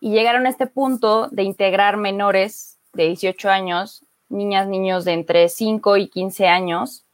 y 0.00 0.10
llegaron 0.10 0.44
a 0.44 0.50
este 0.50 0.66
punto 0.66 1.28
de 1.28 1.44
integrar 1.44 1.96
menores 1.96 2.78
de 2.92 3.06
18 3.06 3.48
años 3.48 4.04
niñas, 4.28 4.68
niños 4.68 5.06
de 5.06 5.14
entre 5.14 5.48
5 5.48 5.96
y 5.96 6.08
15 6.08 6.46
años 6.46 7.06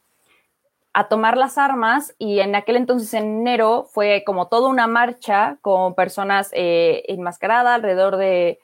a 0.92 1.08
tomar 1.08 1.36
las 1.36 1.56
armas. 1.56 2.14
Y 2.18 2.40
en 2.40 2.56
aquel 2.56 2.76
entonces 2.76 3.14
en 3.14 3.40
enero 3.40 3.86
fue 3.90 4.24
como 4.26 4.48
toda 4.48 4.68
una 4.68 4.88
marcha 4.88 5.58
con 5.62 5.94
personas 5.94 6.50
eh, 6.52 7.04
enmascaradas, 7.06 7.76
alrededor 7.76 8.16
de, 8.16 8.58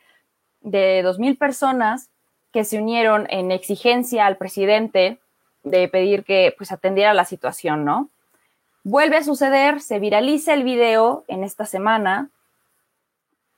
de 0.60 1.02
2.000 1.04 1.38
personas 1.38 2.10
que 2.52 2.64
se 2.64 2.78
unieron 2.78 3.26
en 3.30 3.52
exigencia 3.52 4.26
al 4.26 4.36
presidente 4.36 5.18
de 5.62 5.88
pedir 5.88 6.24
que 6.24 6.54
pues 6.56 6.72
atendiera 6.72 7.14
la 7.14 7.24
situación, 7.24 7.84
¿no? 7.84 8.08
Vuelve 8.82 9.16
a 9.16 9.24
suceder, 9.24 9.80
se 9.80 9.98
viraliza 9.98 10.54
el 10.54 10.64
video 10.64 11.24
en 11.28 11.44
esta 11.44 11.66
semana 11.66 12.30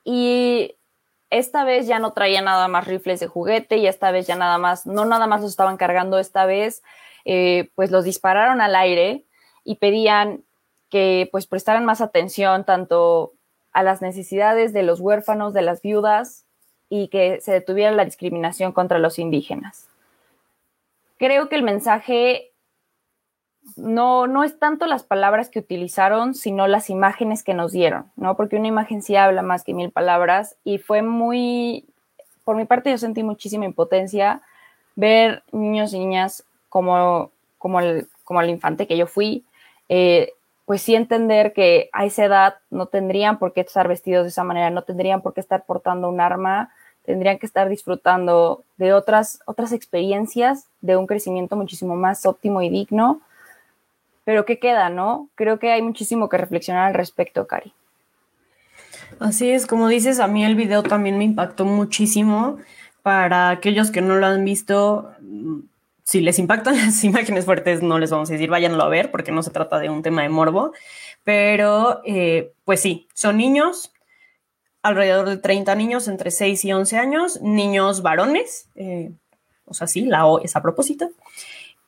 y 0.03 0.75
esta 1.29 1.63
vez 1.63 1.87
ya 1.87 1.99
no 1.99 2.11
traía 2.11 2.41
nada 2.41 2.67
más 2.67 2.87
rifles 2.87 3.19
de 3.19 3.27
juguete 3.27 3.77
y 3.77 3.87
esta 3.87 4.11
vez 4.11 4.27
ya 4.27 4.35
nada 4.35 4.57
más, 4.57 4.85
no 4.85 5.05
nada 5.05 5.25
más 5.27 5.41
los 5.41 5.51
estaban 5.51 5.77
cargando, 5.77 6.19
esta 6.19 6.45
vez 6.45 6.83
eh, 7.25 7.69
pues 7.75 7.89
los 7.89 8.03
dispararon 8.03 8.61
al 8.61 8.75
aire 8.75 9.23
y 9.63 9.75
pedían 9.75 10.43
que 10.89 11.29
pues 11.31 11.47
prestaran 11.47 11.85
más 11.85 12.01
atención 12.01 12.65
tanto 12.65 13.33
a 13.71 13.81
las 13.81 14.01
necesidades 14.01 14.73
de 14.73 14.83
los 14.83 14.99
huérfanos, 14.99 15.53
de 15.53 15.63
las 15.63 15.81
viudas 15.81 16.45
y 16.95 17.07
que 17.07 17.41
se 17.41 17.51
detuviera 17.51 17.89
la 17.89 18.05
discriminación 18.05 18.71
contra 18.71 18.99
los 18.99 19.17
indígenas. 19.17 19.87
Creo 21.17 21.49
que 21.49 21.55
el 21.55 21.63
mensaje 21.63 22.51
no, 23.75 24.27
no 24.27 24.43
es 24.43 24.59
tanto 24.59 24.85
las 24.85 25.01
palabras 25.01 25.49
que 25.49 25.57
utilizaron, 25.57 26.35
sino 26.35 26.67
las 26.67 26.91
imágenes 26.91 27.41
que 27.41 27.55
nos 27.55 27.71
dieron, 27.71 28.11
¿no? 28.15 28.37
Porque 28.37 28.57
una 28.57 28.67
imagen 28.67 29.01
sí 29.01 29.15
habla 29.15 29.41
más 29.41 29.63
que 29.63 29.73
mil 29.73 29.89
palabras 29.89 30.55
y 30.63 30.77
fue 30.77 31.01
muy, 31.01 31.87
por 32.43 32.57
mi 32.57 32.65
parte 32.65 32.91
yo 32.91 32.99
sentí 32.99 33.23
muchísima 33.23 33.65
impotencia 33.65 34.43
ver 34.95 35.41
niños 35.51 35.93
y 35.93 35.99
niñas 35.99 36.45
como, 36.69 37.31
como, 37.57 37.79
el, 37.79 38.07
como 38.23 38.39
el 38.39 38.51
infante 38.51 38.85
que 38.85 38.97
yo 38.97 39.07
fui, 39.07 39.45
eh, 39.89 40.33
pues 40.65 40.83
sí 40.83 40.93
entender 40.93 41.53
que 41.53 41.89
a 41.91 42.05
esa 42.05 42.25
edad 42.25 42.55
no 42.69 42.85
tendrían 42.85 43.39
por 43.39 43.51
qué 43.53 43.61
estar 43.61 43.87
vestidos 43.87 44.25
de 44.25 44.29
esa 44.29 44.43
manera, 44.43 44.69
no 44.69 44.83
tendrían 44.83 45.23
por 45.23 45.33
qué 45.33 45.39
estar 45.39 45.65
portando 45.65 46.07
un 46.07 46.21
arma, 46.21 46.71
tendrían 47.05 47.39
que 47.39 47.45
estar 47.45 47.69
disfrutando 47.69 48.63
de 48.77 48.93
otras, 48.93 49.39
otras 49.45 49.71
experiencias, 49.71 50.67
de 50.81 50.97
un 50.97 51.07
crecimiento 51.07 51.55
muchísimo 51.55 51.95
más 51.95 52.25
óptimo 52.25 52.61
y 52.61 52.69
digno 52.69 53.21
pero 54.25 54.45
¿qué 54.45 54.59
queda, 54.59 54.89
no? 54.89 55.29
Creo 55.35 55.59
que 55.59 55.71
hay 55.71 55.81
muchísimo 55.81 56.29
que 56.29 56.37
reflexionar 56.37 56.87
al 56.87 56.93
respecto, 56.93 57.45
Cari. 57.47 57.73
Así 59.19 59.49
es, 59.51 59.67
como 59.67 59.87
dices, 59.87 60.19
a 60.19 60.27
mí 60.27 60.45
el 60.45 60.55
video 60.55 60.81
también 60.81 61.17
me 61.17 61.25
impactó 61.25 61.65
muchísimo. 61.65 62.57
Para 63.01 63.49
aquellos 63.49 63.91
que 63.91 64.01
no 64.01 64.15
lo 64.15 64.25
han 64.25 64.45
visto, 64.45 65.11
si 66.03 66.21
les 66.21 66.39
impactan 66.39 66.77
las 66.85 67.03
imágenes 67.03 67.45
fuertes, 67.45 67.81
no 67.81 67.99
les 67.99 68.11
vamos 68.11 68.29
a 68.29 68.33
decir 68.33 68.49
váyanlo 68.49 68.81
a 68.83 68.89
ver, 68.89 69.11
porque 69.11 69.31
no 69.31 69.43
se 69.43 69.51
trata 69.51 69.79
de 69.79 69.89
un 69.89 70.03
tema 70.03 70.21
de 70.21 70.29
morbo. 70.29 70.71
Pero, 71.25 72.01
eh, 72.05 72.53
pues 72.63 72.81
sí, 72.81 73.07
son 73.13 73.37
niños, 73.37 73.92
alrededor 74.83 75.29
de 75.29 75.37
30 75.37 75.73
niños 75.75 76.07
entre 76.07 76.29
6 76.29 76.65
y 76.65 76.73
11 76.73 76.97
años, 76.97 77.41
niños 77.41 78.01
varones, 78.01 78.67
eh, 78.75 79.11
o 79.65 79.73
sea, 79.73 79.87
sí, 79.87 80.01
la 80.05 80.27
O 80.27 80.41
es 80.41 80.55
a 80.55 80.61
propósito. 80.61 81.09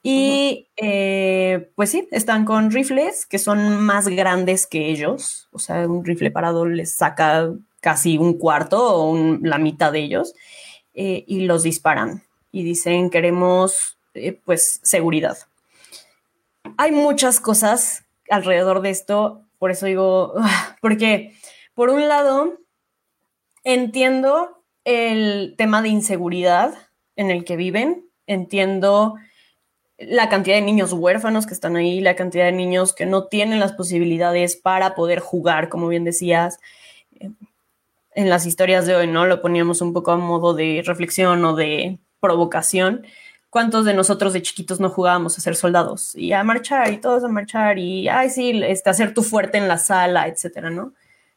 Y 0.01 0.67
eh, 0.77 1.71
pues 1.75 1.89
sí, 1.91 2.07
están 2.11 2.45
con 2.45 2.71
rifles 2.71 3.25
que 3.25 3.37
son 3.37 3.81
más 3.81 4.07
grandes 4.07 4.65
que 4.65 4.89
ellos. 4.89 5.49
O 5.51 5.59
sea, 5.59 5.87
un 5.87 6.05
rifle 6.05 6.31
parado 6.31 6.65
les 6.65 6.91
saca 6.93 7.51
casi 7.81 8.17
un 8.17 8.37
cuarto 8.37 8.79
o 8.81 9.37
la 9.41 9.57
mitad 9.57 9.91
de 9.91 9.99
ellos 9.99 10.33
eh, 10.93 11.25
y 11.27 11.41
los 11.41 11.63
disparan. 11.63 12.23
Y 12.51 12.63
dicen, 12.63 13.09
queremos 13.09 13.97
pues 14.45 14.79
seguridad. 14.83 15.37
Hay 16.77 16.91
muchas 16.91 17.41
cosas 17.41 18.05
alrededor 18.29 18.81
de 18.81 18.91
esto, 18.91 19.41
por 19.59 19.71
eso 19.71 19.85
digo, 19.85 20.33
porque 20.81 21.35
por 21.73 21.89
un 21.89 22.07
lado 22.07 22.57
entiendo 23.65 24.63
el 24.85 25.55
tema 25.57 25.81
de 25.81 25.89
inseguridad 25.89 26.73
en 27.17 27.31
el 27.31 27.43
que 27.43 27.57
viven, 27.57 28.09
entiendo 28.27 29.15
la 29.97 30.29
cantidad 30.29 30.55
de 30.55 30.61
niños 30.61 30.93
huérfanos 30.93 31.45
que 31.45 31.53
están 31.53 31.75
ahí, 31.75 31.99
la 31.99 32.15
cantidad 32.15 32.45
de 32.45 32.51
niños 32.51 32.93
que 32.93 33.05
no 33.05 33.25
tienen 33.25 33.59
las 33.59 33.73
posibilidades 33.73 34.55
para 34.55 34.95
poder 34.95 35.19
jugar, 35.19 35.69
como 35.69 35.87
bien 35.87 36.03
decías. 36.03 36.59
Eh, 37.19 37.31
en 38.13 38.29
las 38.29 38.45
historias 38.45 38.85
de 38.85 38.95
hoy, 38.95 39.07
¿no? 39.07 39.25
Lo 39.25 39.41
poníamos 39.41 39.81
un 39.81 39.91
poco 39.91 40.11
a 40.11 40.17
modo 40.17 40.53
de 40.53 40.81
reflexión 40.85 41.43
o 41.43 41.53
de 41.53 41.99
provocación. 42.21 43.05
¿Cuántos 43.49 43.83
de 43.83 43.93
nosotros 43.93 44.31
de 44.31 44.41
chiquitos 44.41 44.79
no 44.79 44.89
jugábamos 44.89 45.37
a 45.37 45.41
ser 45.41 45.55
soldados 45.55 46.15
y 46.15 46.31
a 46.31 46.43
marchar 46.43 46.93
y 46.93 46.97
todos 46.97 47.23
a 47.25 47.27
marchar 47.27 47.77
y, 47.77 48.07
ay, 48.07 48.29
sí, 48.29 48.61
este, 48.63 48.89
hacer 48.89 49.13
tu 49.13 49.21
fuerte 49.21 49.57
en 49.57 49.67
la 49.67 49.77
sala, 49.77 50.27
etcétera, 50.27 50.69
¿no? 50.69 50.93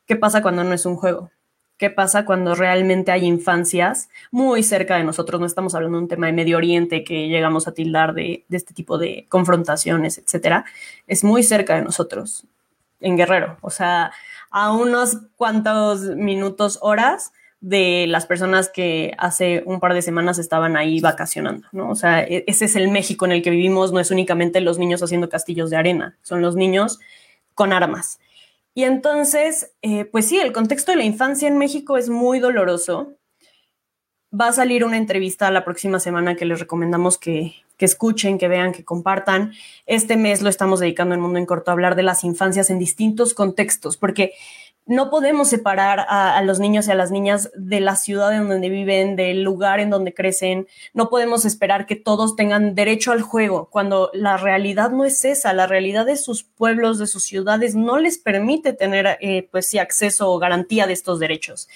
¿Qué 0.06 0.16
pasa 0.16 0.40
cuando 0.40 0.62
no 0.62 0.72
es 0.72 0.86
un 0.86 0.96
juego? 0.96 1.30
Qué 1.78 1.90
pasa 1.90 2.24
cuando 2.24 2.54
realmente 2.54 3.12
hay 3.12 3.24
infancias 3.24 4.10
muy 4.30 4.62
cerca 4.62 4.96
de 4.96 5.04
nosotros. 5.04 5.40
No 5.40 5.46
estamos 5.46 5.74
hablando 5.74 5.96
de 5.96 6.02
un 6.02 6.08
tema 6.08 6.26
de 6.26 6.32
Medio 6.32 6.56
Oriente 6.56 7.04
que 7.04 7.28
llegamos 7.28 7.68
a 7.68 7.72
tildar 7.72 8.14
de, 8.14 8.44
este 8.50 8.74
tipo 8.74 8.98
de 8.98 9.26
confrontaciones, 9.28 10.18
etcétera. 10.18 10.64
Es 11.06 11.24
muy 11.24 11.42
cerca 11.42 11.76
de 11.76 11.82
nosotros, 11.82 12.44
en 13.00 13.16
Guerrero. 13.16 13.56
O 13.62 13.70
sea, 13.70 14.12
a 14.50 14.72
unos 14.72 15.18
cuantos 15.36 16.02
minutos, 16.16 16.78
horas 16.82 17.32
de 17.60 18.06
las 18.08 18.26
personas 18.26 18.68
que 18.68 19.14
hace 19.18 19.62
un 19.66 19.80
par 19.80 19.94
de 19.94 20.02
semanas 20.02 20.38
estaban 20.38 20.76
ahí 20.76 21.00
vacacionando, 21.00 21.66
¿no? 21.72 21.90
O 21.90 21.96
sea, 21.96 22.22
e, 22.22 22.44
ese 22.46 22.66
es 22.66 22.76
el 22.76 22.88
México 22.88 23.24
en 23.24 23.32
el 23.32 23.42
que 23.42 23.50
vivimos, 23.50 23.92
no 23.92 23.98
es 23.98 24.10
únicamente 24.10 24.60
los 24.60 24.78
niños 24.78 25.02
haciendo 25.02 25.28
castillos 25.28 25.70
de 25.70 25.76
arena, 25.76 26.16
son 26.22 26.40
los 26.40 26.54
niños 26.54 27.00
con 27.54 27.72
armas. 27.72 28.20
Y 28.78 28.84
entonces, 28.84 29.74
eh, 29.82 30.04
pues 30.04 30.28
sí, 30.28 30.38
el 30.38 30.52
contexto 30.52 30.92
de 30.92 30.98
la 30.98 31.02
infancia 31.02 31.48
en 31.48 31.58
México 31.58 31.96
es 31.96 32.10
muy 32.10 32.38
doloroso. 32.38 33.16
Va 34.32 34.46
a 34.46 34.52
salir 34.52 34.84
una 34.84 34.96
entrevista 34.96 35.50
la 35.50 35.64
próxima 35.64 35.98
semana 35.98 36.36
que 36.36 36.44
les 36.44 36.60
recomendamos 36.60 37.18
que, 37.18 37.56
que 37.76 37.84
escuchen, 37.84 38.38
que 38.38 38.46
vean, 38.46 38.70
que 38.70 38.84
compartan. 38.84 39.52
Este 39.86 40.16
mes 40.16 40.42
lo 40.42 40.48
estamos 40.48 40.78
dedicando 40.78 41.16
en 41.16 41.20
Mundo 41.20 41.40
en 41.40 41.46
Corto 41.46 41.72
a 41.72 41.74
hablar 41.74 41.96
de 41.96 42.04
las 42.04 42.22
infancias 42.22 42.70
en 42.70 42.78
distintos 42.78 43.34
contextos, 43.34 43.96
porque 43.96 44.34
no 44.88 45.10
podemos 45.10 45.50
separar 45.50 46.06
a, 46.08 46.40
los 46.40 46.60
niños 46.60 46.88
y 46.88 46.90
a 46.90 46.94
las 46.94 47.10
niñas 47.10 47.50
de 47.54 47.80
la 47.80 47.94
ciudad 47.94 48.34
en 48.34 48.48
donde 48.48 48.70
viven, 48.70 49.16
del 49.16 49.42
lugar 49.42 49.80
en 49.80 49.90
donde 49.90 50.14
crecen. 50.14 50.66
No 50.94 51.10
podemos 51.10 51.44
esperar 51.44 51.84
que 51.84 51.94
todos 51.94 52.36
tengan 52.36 52.74
derecho 52.74 53.12
al 53.12 53.20
juego, 53.20 53.68
cuando 53.70 54.10
la 54.14 54.38
realidad 54.38 54.90
no 54.90 55.04
es 55.04 55.26
esa. 55.26 55.52
La 55.52 55.66
realidad 55.66 56.06
de 56.06 56.16
sus 56.16 56.42
pueblos, 56.42 56.98
de 56.98 57.06
sus 57.06 57.24
ciudades, 57.24 57.74
no 57.74 57.98
les 57.98 58.16
permite 58.16 58.72
tener, 58.72 59.18
eh, 59.20 59.46
pues 59.52 59.68
sí, 59.68 59.78
acceso 59.78 60.32
o 60.32 60.38
garantía 60.38 60.86
de 60.86 60.94
estos 60.94 61.18
derechos. 61.18 61.68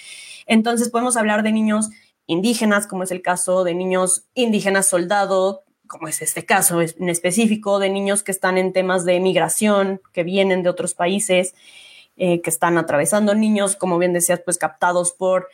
Entonces 0.46 0.88
podemos 0.88 1.18
hablar 1.18 1.42
de 1.42 1.52
niños 1.52 1.90
indígenas, 2.26 2.86
como 2.86 3.02
es 3.02 3.10
el 3.10 3.20
caso 3.20 3.62
de 3.62 3.74
niños 3.74 4.24
indígenas 4.32 4.86
soldado, 4.86 5.64
como 5.86 6.08
es 6.08 6.22
este 6.22 6.46
caso 6.46 6.80
en 6.80 7.10
específico, 7.10 7.78
de 7.78 7.90
niños 7.90 8.22
que 8.22 8.32
están 8.32 8.56
en 8.56 8.72
temas 8.72 9.04
de 9.04 9.20
migración, 9.20 10.00
que 10.14 10.22
vienen 10.22 10.62
de 10.62 10.70
otros 10.70 10.94
países. 10.94 11.54
Eh, 12.16 12.42
que 12.42 12.50
están 12.50 12.76
atravesando 12.76 13.34
niños, 13.34 13.74
como 13.74 13.98
bien 13.98 14.12
decías, 14.12 14.40
pues 14.44 14.58
captados 14.58 15.12
por 15.12 15.48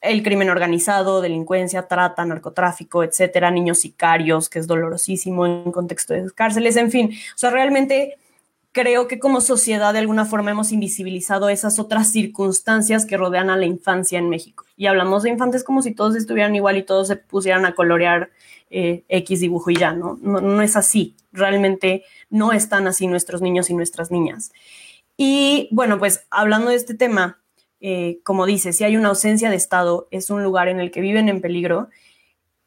el 0.00 0.22
crimen 0.22 0.48
organizado, 0.48 1.20
delincuencia, 1.20 1.88
trata, 1.88 2.24
narcotráfico, 2.24 3.02
etcétera, 3.02 3.50
niños 3.50 3.80
sicarios, 3.80 4.48
que 4.48 4.60
es 4.60 4.68
dolorosísimo 4.68 5.44
en 5.46 5.72
contexto 5.72 6.14
de 6.14 6.30
cárceles, 6.30 6.76
en 6.76 6.90
fin, 6.92 7.10
o 7.34 7.38
sea, 7.38 7.50
realmente 7.50 8.16
creo 8.74 9.08
que 9.08 9.18
como 9.18 9.40
sociedad 9.40 9.92
de 9.92 10.00
alguna 10.00 10.24
forma 10.24 10.50
hemos 10.50 10.72
invisibilizado 10.72 11.48
esas 11.48 11.78
otras 11.78 12.10
circunstancias 12.10 13.06
que 13.06 13.16
rodean 13.16 13.48
a 13.48 13.56
la 13.56 13.66
infancia 13.66 14.18
en 14.18 14.28
México. 14.28 14.64
Y 14.76 14.86
hablamos 14.86 15.22
de 15.22 15.30
infantes 15.30 15.62
como 15.62 15.80
si 15.80 15.94
todos 15.94 16.16
estuvieran 16.16 16.56
igual 16.56 16.76
y 16.76 16.82
todos 16.82 17.08
se 17.08 17.16
pusieran 17.16 17.66
a 17.66 17.74
colorear 17.74 18.30
eh, 18.70 19.04
X 19.08 19.40
dibujo 19.40 19.70
y 19.70 19.76
ya, 19.76 19.92
¿no? 19.92 20.18
¿no? 20.20 20.40
No 20.40 20.60
es 20.60 20.74
así. 20.74 21.14
Realmente 21.32 22.04
no 22.30 22.52
están 22.52 22.88
así 22.88 23.06
nuestros 23.06 23.40
niños 23.42 23.70
y 23.70 23.74
nuestras 23.74 24.10
niñas. 24.10 24.50
Y 25.16 25.68
bueno, 25.70 25.98
pues 25.98 26.26
hablando 26.30 26.70
de 26.70 26.76
este 26.76 26.94
tema, 26.94 27.42
eh, 27.80 28.20
como 28.24 28.46
dice, 28.46 28.72
si 28.72 28.84
hay 28.84 28.96
una 28.96 29.08
ausencia 29.08 29.50
de 29.50 29.56
Estado, 29.56 30.08
es 30.10 30.30
un 30.30 30.42
lugar 30.42 30.68
en 30.68 30.80
el 30.80 30.90
que 30.90 31.00
viven 31.00 31.28
en 31.28 31.40
peligro 31.40 31.88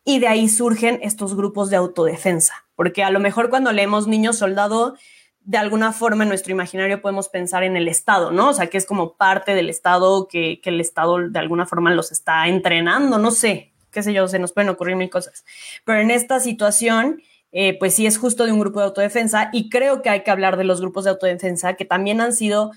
y 0.04 0.20
de 0.20 0.28
ahí 0.28 0.48
surgen 0.48 1.00
estos 1.02 1.36
grupos 1.36 1.70
de 1.70 1.76
autodefensa, 1.76 2.68
porque 2.76 3.04
a 3.04 3.10
lo 3.10 3.20
mejor 3.20 3.50
cuando 3.50 3.72
leemos 3.72 4.08
niño 4.08 4.32
soldado, 4.32 4.96
de 5.42 5.58
alguna 5.58 5.92
forma 5.92 6.24
en 6.24 6.30
nuestro 6.30 6.52
imaginario 6.52 7.02
podemos 7.02 7.30
pensar 7.30 7.64
en 7.64 7.76
el 7.76 7.88
Estado, 7.88 8.32
¿no? 8.32 8.50
O 8.50 8.54
sea, 8.54 8.68
que 8.68 8.78
es 8.78 8.86
como 8.86 9.18
parte 9.18 9.56
del 9.56 9.70
Estado, 9.70 10.28
que, 10.28 10.62
que 10.62 10.70
el 10.70 10.80
Estado 10.80 11.30
de 11.30 11.40
alguna 11.40 11.66
forma 11.66 11.94
los 11.94 12.12
está 12.12 12.48
entrenando, 12.48 13.18
no 13.18 13.32
sé, 13.32 13.74
qué 13.92 14.04
sé 14.04 14.14
yo, 14.14 14.28
se 14.28 14.40
nos 14.40 14.52
pueden 14.52 14.70
ocurrir 14.70 14.96
mil 14.96 15.10
cosas. 15.10 15.46
Pero 15.84 16.00
en 16.00 16.12
esta 16.12 16.40
situación, 16.40 17.22
eh, 17.52 17.78
pues 17.80 17.94
sí 17.94 18.06
es 18.06 18.18
justo 18.18 18.46
de 18.46 18.52
un 18.52 18.60
grupo 18.60 18.80
de 18.80 18.86
autodefensa 18.88 19.50
y 19.54 19.70
creo 19.70 20.02
que 20.02 20.10
hay 20.10 20.24
que 20.24 20.32
hablar 20.32 20.58
de 20.58 20.64
los 20.64 20.82
grupos 20.82 21.06
de 21.06 21.12
autodefensa 21.12 21.76
que 21.76 21.86
también 21.86 22.22
han 22.22 22.34
sido 22.34 22.72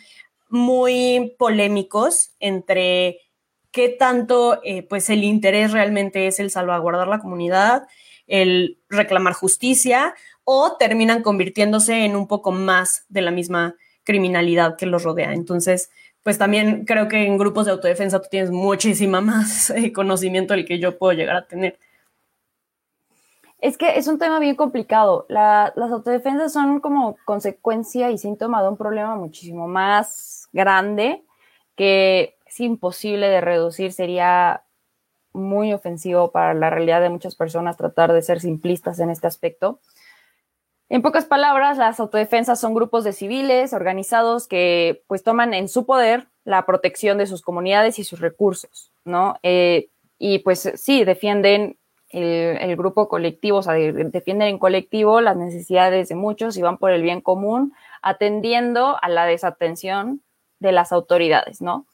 muy 0.49 1.35
polémicos 1.39 2.33
entre 2.41 3.19
qué 3.73 3.89
tanto 3.89 4.61
eh, 4.65 4.83
pues 4.83 5.11
el 5.11 5.25
interés 5.25 5.73
realmente 5.73 6.27
es 6.27 6.41
el 6.41 6.51
salvaguardar 6.51 7.09
la 7.09 7.21
comunidad, 7.21 7.87
el 8.27 8.79
reclamar 8.89 9.33
justicia 9.33 10.15
o 10.45 10.77
terminan 10.79 11.23
convirtiéndose 11.23 12.05
en 12.05 12.17
un 12.17 12.27
poco 12.27 12.53
más 12.53 13.05
de 13.09 13.23
la 13.23 13.31
misma 13.31 13.77
criminalidad 14.05 14.77
que 14.77 14.87
los 14.87 15.03
rodea. 15.03 15.33
Entonces, 15.33 15.91
pues 16.23 16.39
también 16.39 16.85
creo 16.85 17.09
que 17.09 17.25
en 17.25 17.39
grupos 17.39 17.67
de 17.67 17.73
autodefensa 17.73 18.21
tú 18.21 18.29
tienes 18.31 18.51
muchísima 18.51 19.21
más 19.21 19.71
eh, 19.71 19.93
conocimiento 19.93 20.55
del 20.55 20.65
que 20.65 20.79
yo 20.79 20.99
puedo 20.99 21.13
llegar 21.13 21.37
a 21.37 21.47
tener. 21.47 21.79
Es 23.61 23.77
que 23.77 23.99
es 23.99 24.07
un 24.09 24.19
tema 24.19 24.39
bien 24.39 24.57
complicado. 24.57 25.27
las 25.29 25.77
autodefensas 25.77 26.53
son 26.53 26.81
como 26.81 27.17
consecuencia 27.25 28.11
y 28.11 28.19
síntoma 28.19 28.63
de 28.63 28.69
un 28.69 28.77
problema 28.77 29.17
muchísimo 29.17 29.69
más 29.69 30.49
grande 30.53 31.25
que 31.77 32.37
es 32.47 32.61
imposible 32.61 33.29
de 33.29 33.41
reducir. 33.41 33.93
Sería 33.93 34.65
muy 35.33 35.73
ofensivo 35.73 36.33
para 36.33 36.55
la 36.55 36.71
realidad 36.71 37.01
de 37.01 37.11
muchas 37.11 37.35
personas 37.35 37.77
tratar 37.77 38.13
de 38.13 38.23
ser 38.23 38.41
simplistas 38.41 38.99
en 38.99 39.11
este 39.11 39.27
aspecto. 39.27 39.81
En 40.89 41.03
pocas 41.03 41.25
palabras, 41.25 41.79
las 41.79 42.01
autodefensas 42.01 42.59
son 42.59 42.75
grupos 42.75 43.05
de 43.05 43.13
civiles 43.13 43.73
organizados 43.73 44.49
que 44.49 45.05
pues 45.07 45.23
toman 45.23 45.55
en 45.55 45.69
su 45.69 45.87
poder 45.87 46.29
la 46.45 46.67
protección 46.67 47.19
de 47.19 47.27
sus 47.27 47.43
comunidades 47.43 47.99
y 47.99 48.05
sus 48.05 48.21
recursos, 48.21 48.91
¿no? 49.05 49.39
Eh, 49.43 49.91
y 50.19 50.41
pues 50.41 50.73
sí, 50.75 51.05
defienden 51.05 51.79
el, 52.11 52.77
grupo 52.77 53.09
colectivo, 53.09 53.59
o 53.59 53.63
sea, 53.63 53.75
defienden 53.75 54.49
en 54.49 54.59
colectivo 54.59 55.21
las 55.21 55.37
necesidades 55.37 56.09
de 56.09 56.15
muchos 56.17 56.57
y 56.57 56.63
van 56.63 56.77
por 56.77 56.91
el 56.91 57.03
bien 57.03 57.21
común, 57.21 57.73
atendiendo 58.03 58.99
a 59.01 59.09
la 59.09 59.27
desatención 59.27 60.21
de 60.59 60.73
las 60.73 60.93
autoridades, 60.93 61.63
¿no? 61.63 61.87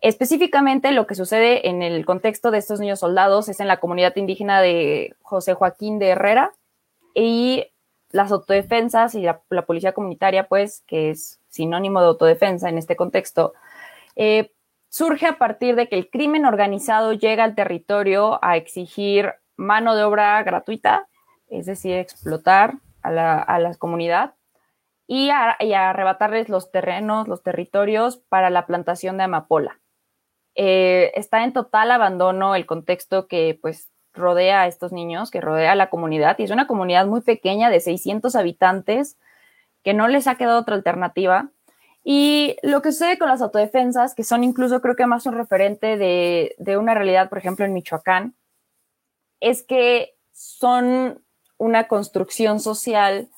Específicamente 0.00 0.92
lo 0.92 1.06
que 1.06 1.14
sucede 1.14 1.68
en 1.68 1.82
el 1.82 2.04
contexto 2.04 2.50
de 2.50 2.58
estos 2.58 2.78
niños 2.78 3.00
soldados 3.00 3.48
es 3.48 3.60
en 3.60 3.68
la 3.68 3.78
comunidad 3.78 4.14
indígena 4.16 4.60
de 4.60 5.14
José 5.22 5.54
Joaquín 5.54 5.98
de 5.98 6.08
Herrera 6.08 6.52
y 7.14 7.68
las 8.10 8.30
autodefensas 8.30 9.14
y 9.14 9.22
la, 9.22 9.40
policía 9.66 9.92
comunitaria, 9.92 10.46
pues, 10.46 10.82
que 10.86 11.10
es 11.10 11.40
sinónimo 11.48 12.00
de 12.00 12.08
autodefensa 12.08 12.68
en 12.68 12.76
este 12.76 12.96
contexto, 12.96 13.54
eh, 14.14 14.52
surge 14.88 15.26
a 15.26 15.38
partir 15.38 15.74
de 15.74 15.88
que 15.88 15.96
el 15.96 16.10
crimen 16.10 16.44
organizado 16.44 17.14
llega 17.14 17.42
al 17.42 17.54
territorio 17.54 18.38
a 18.42 18.56
exigir 18.56 19.32
mano 19.56 19.94
de 19.94 20.04
obra 20.04 20.42
gratuita, 20.42 21.08
es 21.48 21.66
decir, 21.66 21.96
explotar 21.96 22.74
a 23.02 23.10
la, 23.10 23.74
comunidad 23.78 24.34
y 25.06 25.30
a, 25.30 25.56
arrebatarles 25.90 26.48
los 26.48 26.70
terrenos, 26.70 27.28
los 27.28 27.42
territorios 27.42 28.16
para 28.16 28.50
la 28.50 28.66
plantación 28.66 29.18
de 29.18 29.24
amapola. 29.24 29.80
Eh, 30.54 31.12
está 31.14 31.44
en 31.44 31.52
total 31.52 31.90
abandono 31.90 32.54
el 32.54 32.64
contexto 32.64 33.26
que 33.26 33.58
pues 33.60 33.90
rodea 34.12 34.62
a 34.62 34.66
estos 34.68 34.92
niños, 34.92 35.30
que 35.30 35.40
rodea 35.40 35.72
a 35.72 35.76
la 35.76 35.90
comunidad, 35.90 36.38
y 36.38 36.44
es 36.44 36.50
una 36.50 36.66
comunidad 36.66 37.06
muy 37.06 37.20
pequeña 37.20 37.68
de 37.68 37.80
600 37.80 38.34
habitantes 38.36 39.18
que 39.82 39.92
no 39.92 40.08
les 40.08 40.26
ha 40.26 40.36
quedado 40.36 40.60
otra 40.60 40.76
alternativa. 40.76 41.50
Y 42.04 42.56
lo 42.62 42.82
que 42.82 42.92
sucede 42.92 43.18
con 43.18 43.28
las 43.28 43.42
autodefensas, 43.42 44.14
que 44.14 44.24
son 44.24 44.44
incluso 44.44 44.80
creo 44.80 44.94
que 44.94 45.06
más 45.06 45.26
un 45.26 45.34
referente 45.34 45.96
de, 45.96 46.54
de 46.58 46.76
una 46.76 46.94
realidad, 46.94 47.28
por 47.28 47.38
ejemplo, 47.38 47.64
en 47.64 47.72
Michoacán, 47.72 48.34
es 49.44 49.62
que 49.62 50.16
son 50.32 51.22
una 51.58 51.86
construcción 51.86 52.60
social 52.60 53.28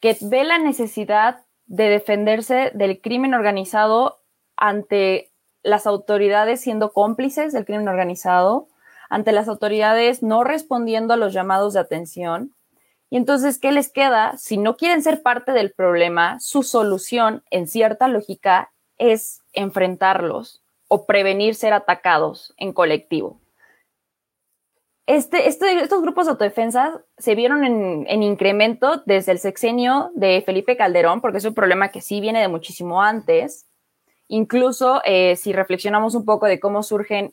que 0.00 0.16
ve 0.20 0.42
la 0.42 0.58
necesidad 0.58 1.44
de 1.66 1.88
defenderse 1.88 2.72
del 2.74 3.00
crimen 3.00 3.32
organizado 3.32 4.20
ante 4.56 5.32
las 5.62 5.86
autoridades 5.86 6.60
siendo 6.60 6.92
cómplices 6.92 7.52
del 7.52 7.64
crimen 7.64 7.88
organizado, 7.88 8.68
ante 9.08 9.30
las 9.30 9.48
autoridades 9.48 10.22
no 10.22 10.42
respondiendo 10.42 11.14
a 11.14 11.16
los 11.16 11.32
llamados 11.32 11.74
de 11.74 11.80
atención. 11.80 12.52
Y 13.08 13.16
entonces, 13.16 13.58
¿qué 13.58 13.70
les 13.70 13.90
queda? 13.90 14.36
Si 14.36 14.58
no 14.58 14.76
quieren 14.76 15.02
ser 15.02 15.22
parte 15.22 15.52
del 15.52 15.70
problema, 15.70 16.40
su 16.40 16.64
solución, 16.64 17.44
en 17.50 17.68
cierta 17.68 18.08
lógica, 18.08 18.72
es 18.98 19.42
enfrentarlos 19.52 20.60
o 20.88 21.06
prevenir 21.06 21.54
ser 21.54 21.72
atacados 21.72 22.52
en 22.56 22.72
colectivo. 22.72 23.40
Este, 25.06 25.48
este, 25.48 25.80
estos 25.82 26.00
grupos 26.00 26.26
de 26.26 26.32
autodefensa 26.32 27.02
se 27.18 27.34
vieron 27.34 27.64
en, 27.64 28.22
incremento 28.22 29.02
desde 29.04 29.32
el 29.32 29.38
sexenio 29.38 30.10
de 30.14 30.42
Felipe 30.44 30.78
Calderón, 30.78 31.20
porque 31.20 31.38
es 31.38 31.44
un 31.44 31.54
problema 31.54 31.90
que 31.90 32.00
sí 32.00 32.20
viene 32.20 32.40
de 32.40 32.48
muchísimo 32.48 33.02
antes. 33.02 33.66
Incluso 34.28 35.02
eh, 35.04 35.36
si 35.36 35.52
reflexionamos 35.52 36.14
un 36.14 36.24
poco 36.24 36.46
de 36.46 36.58
cómo 36.58 36.82
surgen 36.82 37.30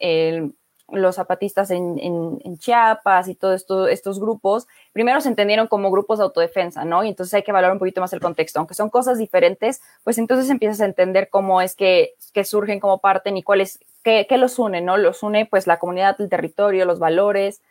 los 0.91 1.15
zapatistas 1.15 1.71
en, 1.71 2.57
Chiapas 2.57 3.29
y 3.29 3.35
todos 3.35 3.55
esto, 3.55 3.87
estos 3.87 4.19
grupos, 4.19 4.67
primero 4.91 5.21
se 5.21 5.29
entendieron 5.29 5.67
como 5.67 5.89
grupos 5.89 6.17
de 6.19 6.25
autodefensa, 6.25 6.83
¿no? 6.83 7.03
Y 7.05 7.07
entonces 7.07 7.33
hay 7.33 7.43
que 7.43 7.53
valorar 7.53 7.73
un 7.73 7.79
poquito 7.79 8.01
más 8.01 8.11
el 8.11 8.19
contexto. 8.19 8.59
Aunque 8.59 8.73
son 8.73 8.89
cosas 8.89 9.17
diferentes, 9.17 9.81
pues 10.03 10.17
entonces 10.17 10.49
empiezas 10.49 10.81
a 10.81 10.85
entender 10.85 11.29
cómo 11.29 11.61
es 11.61 11.75
que, 11.75 12.15
que 12.33 12.43
surgen, 12.43 12.81
cómo 12.81 12.99
parten 12.99 13.37
y 13.37 13.43
cuál 13.43 13.61
es, 13.61 13.79
¿Qué, 14.03 14.25
los 14.37 14.57
une? 14.59 14.81
¿no? 14.81 14.97
Los 14.97 15.23
une 15.23 15.45
pues 15.45 15.67
la 15.67 15.79
comunidad, 15.79 16.19
el 16.19 16.29
territorio, 16.29 16.85
los 16.85 16.99
valores. 16.99 17.61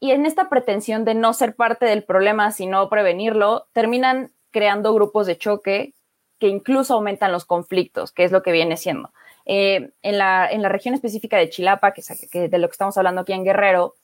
Y 0.00 0.12
en 0.12 0.26
esta 0.26 0.48
pretensión 0.48 1.04
de 1.04 1.14
no 1.14 1.32
ser 1.32 1.56
parte 1.56 1.86
del 1.86 2.04
problema, 2.04 2.52
sino 2.52 2.88
prevenirlo, 2.88 3.66
terminan 3.72 4.30
creando 4.50 4.94
grupos 4.94 5.26
de 5.26 5.36
choque 5.36 5.94
que 6.38 6.48
incluso 6.48 6.94
aumentan 6.94 7.32
los 7.32 7.44
conflictos, 7.44 8.12
que 8.12 8.24
es 8.24 8.30
lo 8.30 8.42
que 8.42 8.52
viene 8.52 8.76
siendo. 8.76 9.10
Eh, 9.44 9.90
en, 10.02 10.18
la, 10.18 10.48
en, 10.48 10.62
la, 10.62 10.68
región 10.68 10.94
específica 10.94 11.36
de 11.36 11.50
Chilapa, 11.50 11.92
que, 11.92 12.48
de 12.48 12.58
lo 12.58 12.68
que 12.68 12.72
estamos 12.72 12.96
hablando 12.96 13.22
aquí 13.22 13.32
en 13.32 13.44
Guerrero, 13.44 13.96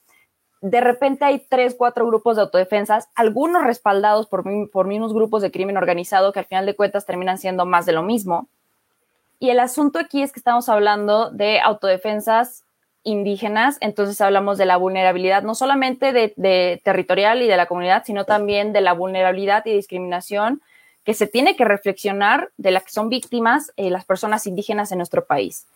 de 0.62 0.80
repente 0.80 1.26
hay 1.26 1.44
tres, 1.48 1.74
cuatro 1.76 2.06
grupos 2.06 2.36
de 2.36 2.42
autodefensas, 2.42 3.10
algunos 3.14 3.62
respaldados 3.62 4.26
por, 4.26 4.44
por 4.70 4.86
mismos 4.86 5.12
grupos 5.12 5.42
de 5.42 5.50
crimen 5.50 5.76
organizado 5.76 6.32
que 6.32 6.38
al 6.38 6.46
final 6.46 6.64
de 6.64 6.74
cuentas 6.74 7.04
terminan 7.04 7.36
siendo 7.36 7.66
más 7.66 7.84
de 7.84 7.92
lo 7.92 8.02
mismo. 8.02 8.48
Y 9.44 9.50
el 9.50 9.60
asunto 9.60 9.98
aquí 9.98 10.22
es 10.22 10.32
que 10.32 10.40
estamos 10.40 10.70
hablando 10.70 11.28
de 11.28 11.60
autodefensas 11.60 12.64
indígenas, 13.02 13.76
entonces 13.82 14.18
hablamos 14.22 14.56
de 14.56 14.64
la 14.64 14.78
vulnerabilidad 14.78 15.42
no 15.42 15.54
solamente 15.54 16.14
de, 16.14 16.80
territorial 16.82 17.42
y 17.42 17.46
de 17.46 17.58
la 17.58 17.66
comunidad, 17.66 18.04
sino 18.06 18.24
también 18.24 18.72
de 18.72 18.80
la 18.80 18.94
vulnerabilidad 18.94 19.66
y 19.66 19.74
discriminación 19.74 20.62
que 21.04 21.12
se 21.12 21.26
tiene 21.26 21.56
que 21.56 21.66
reflexionar 21.66 22.52
de 22.56 22.70
la 22.70 22.80
que 22.80 22.90
son 22.90 23.10
víctimas 23.10 23.70
eh, 23.76 23.90
las 23.90 24.06
personas 24.06 24.46
indígenas 24.46 24.92
en 24.92 24.96
nuestro 24.96 25.26
país. 25.26 25.66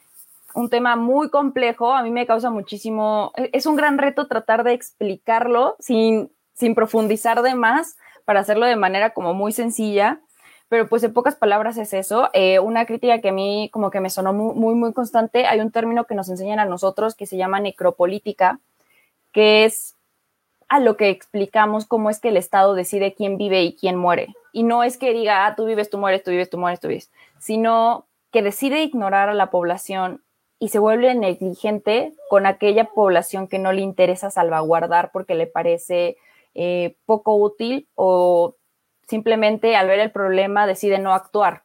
Un 0.54 0.70
tema 0.70 0.96
muy 0.96 1.28
complejo, 1.28 1.92
a 1.92 2.02
mí 2.02 2.10
me 2.10 2.26
causa 2.26 2.48
muchísimo, 2.48 3.32
e, 3.36 3.50
es 3.52 3.66
un 3.66 3.76
gran 3.76 3.98
reto 3.98 4.28
tratar 4.28 4.64
de 4.64 4.72
explicarlo 4.72 5.76
sin, 5.78 6.30
sin 6.54 6.74
profundizar 6.74 7.42
de 7.42 7.54
más 7.54 7.98
para 8.24 8.40
hacerlo 8.40 8.64
de 8.64 8.76
manera 8.76 9.10
como 9.10 9.34
muy 9.34 9.52
sencilla, 9.52 10.22
pero 10.68 10.88
pues 10.88 11.02
en 11.02 11.12
pocas 11.12 11.34
palabras 11.34 11.76
es 11.78 11.92
eso. 11.92 12.28
Eh, 12.34 12.58
una 12.58 12.84
crítica 12.84 13.20
que 13.20 13.30
a 13.30 13.32
mí 13.32 13.70
como 13.72 13.90
que 13.90 14.00
me 14.00 14.10
sonó 14.10 14.32
muy, 14.32 14.74
muy, 14.74 14.92
constante, 14.92 15.46
hay 15.46 15.60
un 15.60 15.70
término 15.70 16.04
que 16.04 16.14
nos 16.14 16.28
enseñan 16.28 16.58
a 16.58 16.66
nosotros 16.66 17.14
que 17.14 17.26
se 17.26 17.36
llama 17.36 17.60
necropolítica, 17.60 18.60
que 19.32 19.64
es 19.64 19.94
a 20.68 20.80
lo 20.80 20.96
que 20.98 21.08
explicamos 21.08 21.86
cómo 21.86 22.10
es 22.10 22.20
que 22.20 22.28
el 22.28 22.36
Estado 22.36 22.74
decide 22.74 23.14
quién 23.14 23.38
vive 23.38 23.62
y 23.62 23.74
quién 23.74 23.96
muere. 23.96 24.34
Y 24.52 24.62
no 24.62 24.84
es 24.84 24.98
que 24.98 25.14
diga, 25.14 25.46
ah, 25.46 25.56
tú 25.56 25.64
vives, 25.64 25.88
tú 25.88 25.96
mueres, 25.96 26.22
tú 26.22 26.30
vives, 26.30 26.50
tú 26.50 26.58
mueres, 26.58 26.80
tú 26.80 26.88
vives, 26.88 27.10
sino 27.38 28.06
que 28.30 28.42
decide 28.42 28.82
ignorar 28.82 29.30
a 29.30 29.34
la 29.34 29.50
población 29.50 30.22
y 30.58 30.68
se 30.68 30.78
vuelve 30.78 31.14
negligente 31.14 32.12
con 32.28 32.44
aquella 32.44 32.84
población 32.84 33.48
que 33.48 33.58
no 33.58 33.72
le 33.72 33.80
interesa 33.80 34.30
salvaguardar 34.30 35.10
porque 35.12 35.34
le 35.34 35.46
parece 35.46 36.18
eh, 36.54 36.96
poco 37.06 37.36
útil 37.36 37.86
o 37.94 38.56
simplemente 39.08 39.74
al 39.74 39.88
ver 39.88 40.00
el 40.00 40.12
problema 40.12 40.66
decide 40.66 40.98
no 40.98 41.14
actuar. 41.14 41.64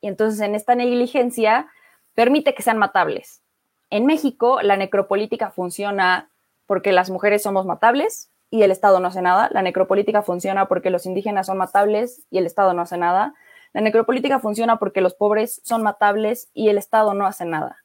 Y 0.00 0.08
entonces 0.08 0.40
en 0.40 0.54
esta 0.54 0.74
negligencia 0.74 1.68
permite 2.14 2.54
que 2.54 2.62
sean 2.62 2.78
matables. 2.78 3.42
En 3.90 4.06
México, 4.06 4.60
la 4.62 4.76
necropolítica 4.76 5.50
funciona 5.50 6.30
porque 6.66 6.92
las 6.92 7.10
mujeres 7.10 7.42
somos 7.42 7.66
matables 7.66 8.30
y 8.50 8.62
el 8.62 8.70
Estado 8.70 9.00
no 9.00 9.08
hace 9.08 9.22
nada. 9.22 9.48
La 9.52 9.62
necropolítica 9.62 10.22
funciona 10.22 10.68
porque 10.68 10.90
los 10.90 11.06
indígenas 11.06 11.46
son 11.46 11.58
matables 11.58 12.26
y 12.30 12.38
el 12.38 12.46
Estado 12.46 12.74
no 12.74 12.82
hace 12.82 12.98
nada. 12.98 13.34
La 13.72 13.80
necropolítica 13.80 14.38
funciona 14.38 14.78
porque 14.78 15.00
los 15.00 15.14
pobres 15.14 15.60
son 15.64 15.82
matables 15.82 16.48
y 16.54 16.68
el 16.68 16.78
Estado 16.78 17.14
no 17.14 17.26
hace 17.26 17.44
nada. 17.44 17.78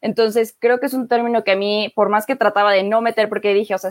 Entonces, 0.00 0.54
creo 0.58 0.80
que 0.80 0.86
es 0.86 0.94
un 0.94 1.08
término 1.08 1.44
que 1.44 1.52
a 1.52 1.56
mí, 1.56 1.92
por 1.96 2.10
más 2.10 2.26
que 2.26 2.36
trataba 2.36 2.72
de 2.72 2.82
no 2.82 3.00
meter, 3.00 3.28
porque 3.28 3.54
dije, 3.54 3.74
o 3.74 3.78
sea, 3.78 3.90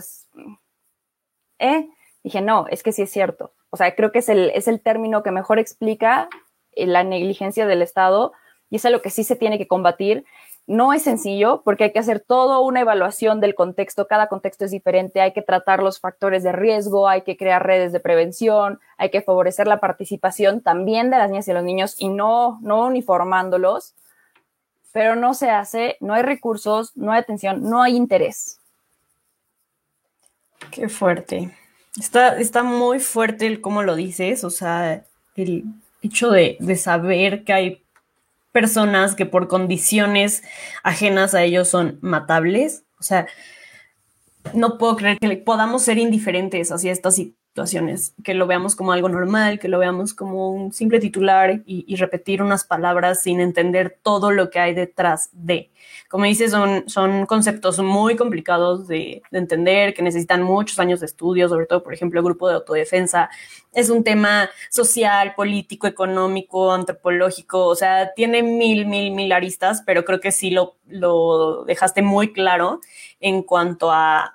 ¿eh? 1.58 1.88
Dije, 2.22 2.40
no, 2.40 2.66
es 2.68 2.82
que 2.82 2.92
sí 2.92 3.02
es 3.02 3.10
cierto. 3.10 3.52
O 3.74 3.76
sea, 3.76 3.96
creo 3.96 4.12
que 4.12 4.20
es 4.20 4.28
el, 4.28 4.52
es 4.54 4.68
el 4.68 4.80
término 4.80 5.24
que 5.24 5.32
mejor 5.32 5.58
explica 5.58 6.28
eh, 6.74 6.86
la 6.86 7.02
negligencia 7.02 7.66
del 7.66 7.82
Estado 7.82 8.32
y 8.70 8.76
es 8.76 8.84
algo 8.84 9.02
que 9.02 9.10
sí 9.10 9.24
se 9.24 9.34
tiene 9.34 9.58
que 9.58 9.66
combatir. 9.66 10.24
No 10.68 10.92
es 10.92 11.02
sencillo 11.02 11.62
porque 11.64 11.82
hay 11.82 11.92
que 11.92 11.98
hacer 11.98 12.20
toda 12.20 12.60
una 12.60 12.82
evaluación 12.82 13.40
del 13.40 13.56
contexto, 13.56 14.06
cada 14.06 14.28
contexto 14.28 14.64
es 14.64 14.70
diferente, 14.70 15.20
hay 15.20 15.32
que 15.32 15.42
tratar 15.42 15.82
los 15.82 15.98
factores 15.98 16.44
de 16.44 16.52
riesgo, 16.52 17.08
hay 17.08 17.22
que 17.22 17.36
crear 17.36 17.66
redes 17.66 17.90
de 17.90 17.98
prevención, 17.98 18.78
hay 18.96 19.10
que 19.10 19.22
favorecer 19.22 19.66
la 19.66 19.80
participación 19.80 20.60
también 20.60 21.10
de 21.10 21.18
las 21.18 21.28
niñas 21.28 21.48
y 21.48 21.52
los 21.52 21.64
niños 21.64 21.96
y 21.98 22.10
no, 22.10 22.60
no 22.62 22.86
uniformándolos, 22.86 23.96
pero 24.92 25.16
no 25.16 25.34
se 25.34 25.50
hace, 25.50 25.96
no 25.98 26.14
hay 26.14 26.22
recursos, 26.22 26.96
no 26.96 27.10
hay 27.10 27.22
atención, 27.22 27.68
no 27.68 27.82
hay 27.82 27.96
interés. 27.96 28.60
Qué 30.70 30.88
fuerte. 30.88 31.50
Está, 31.98 32.38
está 32.38 32.62
muy 32.62 32.98
fuerte 32.98 33.46
el 33.46 33.60
cómo 33.60 33.82
lo 33.82 33.94
dices, 33.94 34.42
o 34.44 34.50
sea, 34.50 35.04
el 35.36 35.64
hecho 36.02 36.30
de, 36.30 36.56
de 36.58 36.76
saber 36.76 37.44
que 37.44 37.52
hay 37.52 37.84
personas 38.52 39.14
que 39.14 39.26
por 39.26 39.48
condiciones 39.48 40.42
ajenas 40.84 41.34
a 41.34 41.42
ellos 41.42 41.68
son 41.68 41.98
matables. 42.02 42.84
O 43.00 43.02
sea, 43.02 43.26
no 44.52 44.78
puedo 44.78 44.96
creer 44.96 45.18
que 45.18 45.36
podamos 45.36 45.82
ser 45.82 45.98
indiferentes 45.98 46.70
hacia 46.70 46.92
estas 46.92 47.20
situaciones, 47.54 48.14
que 48.24 48.34
lo 48.34 48.48
veamos 48.48 48.74
como 48.74 48.90
algo 48.90 49.08
normal, 49.08 49.60
que 49.60 49.68
lo 49.68 49.78
veamos 49.78 50.12
como 50.12 50.50
un 50.50 50.72
simple 50.72 50.98
titular 50.98 51.62
y, 51.64 51.94
repetir 51.94 52.42
unas 52.42 52.64
palabras 52.64 53.22
sin 53.22 53.38
entender 53.38 53.96
todo 54.02 54.32
lo 54.32 54.50
que 54.50 54.58
hay 54.58 54.74
detrás 54.74 55.30
de. 55.32 55.70
Como 56.08 56.24
dices, 56.24 56.50
son, 56.50 56.82
son 56.88 57.26
conceptos 57.26 57.78
muy 57.78 58.16
complicados 58.16 58.88
de, 58.88 59.22
de 59.30 59.38
entender, 59.38 59.94
que 59.94 60.02
necesitan 60.02 60.42
muchos 60.42 60.80
años 60.80 60.98
de 60.98 61.06
estudio, 61.06 61.48
sobre 61.48 61.66
todo, 61.66 61.84
por 61.84 61.94
ejemplo, 61.94 62.18
el 62.18 62.24
grupo 62.24 62.48
de 62.48 62.54
autodefensa. 62.54 63.30
Es 63.72 63.88
un 63.88 64.02
tema 64.02 64.50
social, 64.68 65.34
político, 65.36 65.86
económico, 65.86 66.72
antropológico, 66.72 67.66
o 67.66 67.76
sea, 67.76 68.14
tiene 68.14 68.42
mil, 68.42 68.86
mil, 68.86 69.12
mil 69.12 69.30
aristas, 69.30 69.84
pero 69.86 70.04
creo 70.04 70.20
que 70.20 70.32
sí 70.32 70.50
lo, 70.50 70.74
lo 70.88 71.64
dejaste 71.64 72.02
muy 72.02 72.32
claro 72.32 72.80
en 73.20 73.44
cuanto 73.44 73.92
a 73.92 74.33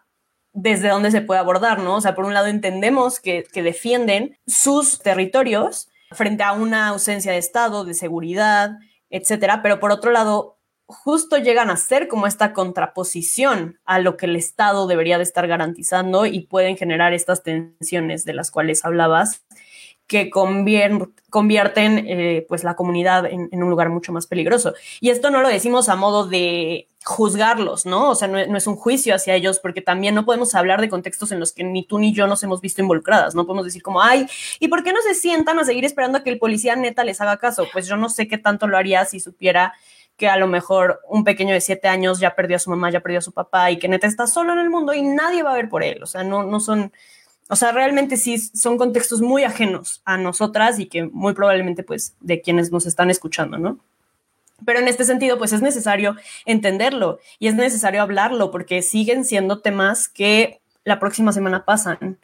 desde 0.61 0.89
dónde 0.89 1.11
se 1.11 1.21
puede 1.21 1.39
abordar, 1.39 1.79
¿no? 1.79 1.95
O 1.95 2.01
sea, 2.01 2.15
por 2.15 2.25
un 2.25 2.33
lado 2.33 2.47
entendemos 2.47 3.19
que, 3.19 3.45
defienden 3.53 4.37
sus 4.45 4.99
territorios 4.99 5.89
frente 6.11 6.43
a 6.43 6.51
una 6.51 6.87
ausencia 6.89 7.31
de 7.31 7.37
Estado, 7.37 7.85
de 7.85 7.93
seguridad, 7.93 8.71
etcétera, 9.09 9.61
pero 9.61 9.79
por 9.79 9.91
otro 9.91 10.11
lado, 10.11 10.57
justo 10.85 11.37
llegan 11.37 11.69
a 11.69 11.77
ser 11.77 12.07
como 12.07 12.27
esta 12.27 12.51
contraposición 12.51 13.79
a 13.85 13.99
lo 13.99 14.17
que 14.17 14.25
el 14.25 14.35
Estado 14.35 14.87
debería 14.87 15.17
de 15.17 15.23
estar 15.23 15.47
garantizando 15.47 16.25
y 16.25 16.41
pueden 16.41 16.77
generar 16.77 17.13
estas 17.13 17.43
tensiones 17.43 18.25
de 18.25 18.33
las 18.33 18.51
cuales 18.51 18.83
hablabas 18.83 19.45
que 20.09 20.31
convierten 20.31 22.05
eh, 22.07 22.43
pues 22.49 22.63
la 22.63 22.75
comunidad 22.75 23.27
en, 23.27 23.47
un 23.51 23.69
lugar 23.69 23.89
mucho 23.89 24.11
más 24.11 24.25
peligroso. 24.25 24.73
Y 24.99 25.11
esto 25.11 25.29
no 25.29 25.43
lo 25.43 25.49
decimos 25.49 25.87
a 25.87 25.95
modo 25.95 26.25
de 26.25 26.87
juzgarlos, 27.05 27.85
¿no? 27.85 28.09
O 28.09 28.15
sea, 28.15 28.27
no, 28.27 28.39
es 28.39 28.65
un 28.65 28.75
juicio 28.75 29.13
hacia 29.13 29.35
ellos, 29.35 29.59
porque 29.59 29.81
también 29.81 30.15
no 30.15 30.25
podemos 30.25 30.55
hablar 30.55 30.81
de 30.81 30.89
contextos 30.89 31.31
en 31.31 31.39
los 31.39 31.51
que 31.51 31.63
ni 31.63 31.85
tú 31.85 31.99
ni 31.99 32.11
yo 32.11 32.25
nos 32.25 32.41
hemos 32.41 32.59
visto 32.59 32.81
involucradas, 32.81 33.35
no 33.35 33.45
podemos 33.45 33.65
decir 33.65 33.83
como, 33.83 34.01
ay, 34.01 34.25
¿y 34.59 34.67
por 34.67 34.83
qué 34.83 34.93
no 34.93 35.01
se 35.03 35.13
sientan 35.13 35.59
a 35.59 35.63
seguir 35.63 35.85
esperando 35.85 36.17
a 36.17 36.23
que 36.23 36.31
el 36.31 36.39
policía 36.39 36.75
neta 36.75 37.03
les 37.03 37.21
haga 37.21 37.37
caso? 37.37 37.67
Pues 37.71 37.85
yo 37.85 37.95
no 37.95 38.09
sé 38.09 38.27
qué 38.27 38.39
tanto 38.39 38.65
lo 38.65 38.77
haría 38.77 39.05
si 39.05 39.19
supiera 39.19 39.73
que 40.17 40.27
a 40.27 40.37
lo 40.37 40.47
mejor 40.47 41.01
un 41.07 41.23
pequeño 41.23 41.53
de 41.53 41.61
siete 41.61 41.87
años 41.87 42.19
ya 42.19 42.35
perdió 42.35 42.55
a 42.55 42.59
su 42.59 42.71
mamá, 42.71 42.89
ya 42.89 42.99
perdió 42.99 43.19
a 43.19 43.21
su 43.21 43.31
papá 43.31 43.69
y 43.69 43.77
que 43.77 43.87
neta 43.87 44.07
está 44.07 44.25
solo 44.25 44.53
en 44.53 44.59
el 44.59 44.71
mundo 44.71 44.95
y 44.95 45.03
nadie 45.03 45.43
va 45.43 45.51
a 45.51 45.55
ver 45.55 45.69
por 45.69 45.83
él. 45.83 46.01
O 46.01 46.07
sea, 46.07 46.23
no, 46.23 46.43
no 46.43 46.59
son 46.59 46.91
o 47.49 47.55
sea, 47.55 47.71
realmente 47.71 48.15
sí 48.15 48.37
son 48.37 48.77
contextos 48.77 49.21
muy 49.21 49.43
ajenos 49.43 50.01
a 50.05 50.17
nosotras 50.17 50.77
y 50.79 50.85
que 50.85 51.03
muy 51.05 51.33
probablemente 51.33 51.81
pues 51.81 52.15
de 52.19 52.41
quienes 52.41 52.71
nos 52.71 52.85
están 52.85 53.09
escuchando, 53.09 53.57
¿no? 53.57 53.79
Pero 54.65 54.79
en 54.79 54.87
este 54.87 55.03
sentido, 55.03 55.39
pues 55.39 55.51
es 55.51 55.61
necesario 55.61 56.15
entenderlo 56.45 57.19
y 57.39 57.47
es 57.47 57.55
necesario 57.55 58.03
hablarlo 58.03 58.51
porque 58.51 58.83
siguen 58.83 59.25
siendo 59.25 59.59
temas 59.59 60.07
que 60.07 60.61
la 60.83 60.99
próxima 60.99 61.31
semana 61.31 61.65
pasan. 61.65 62.19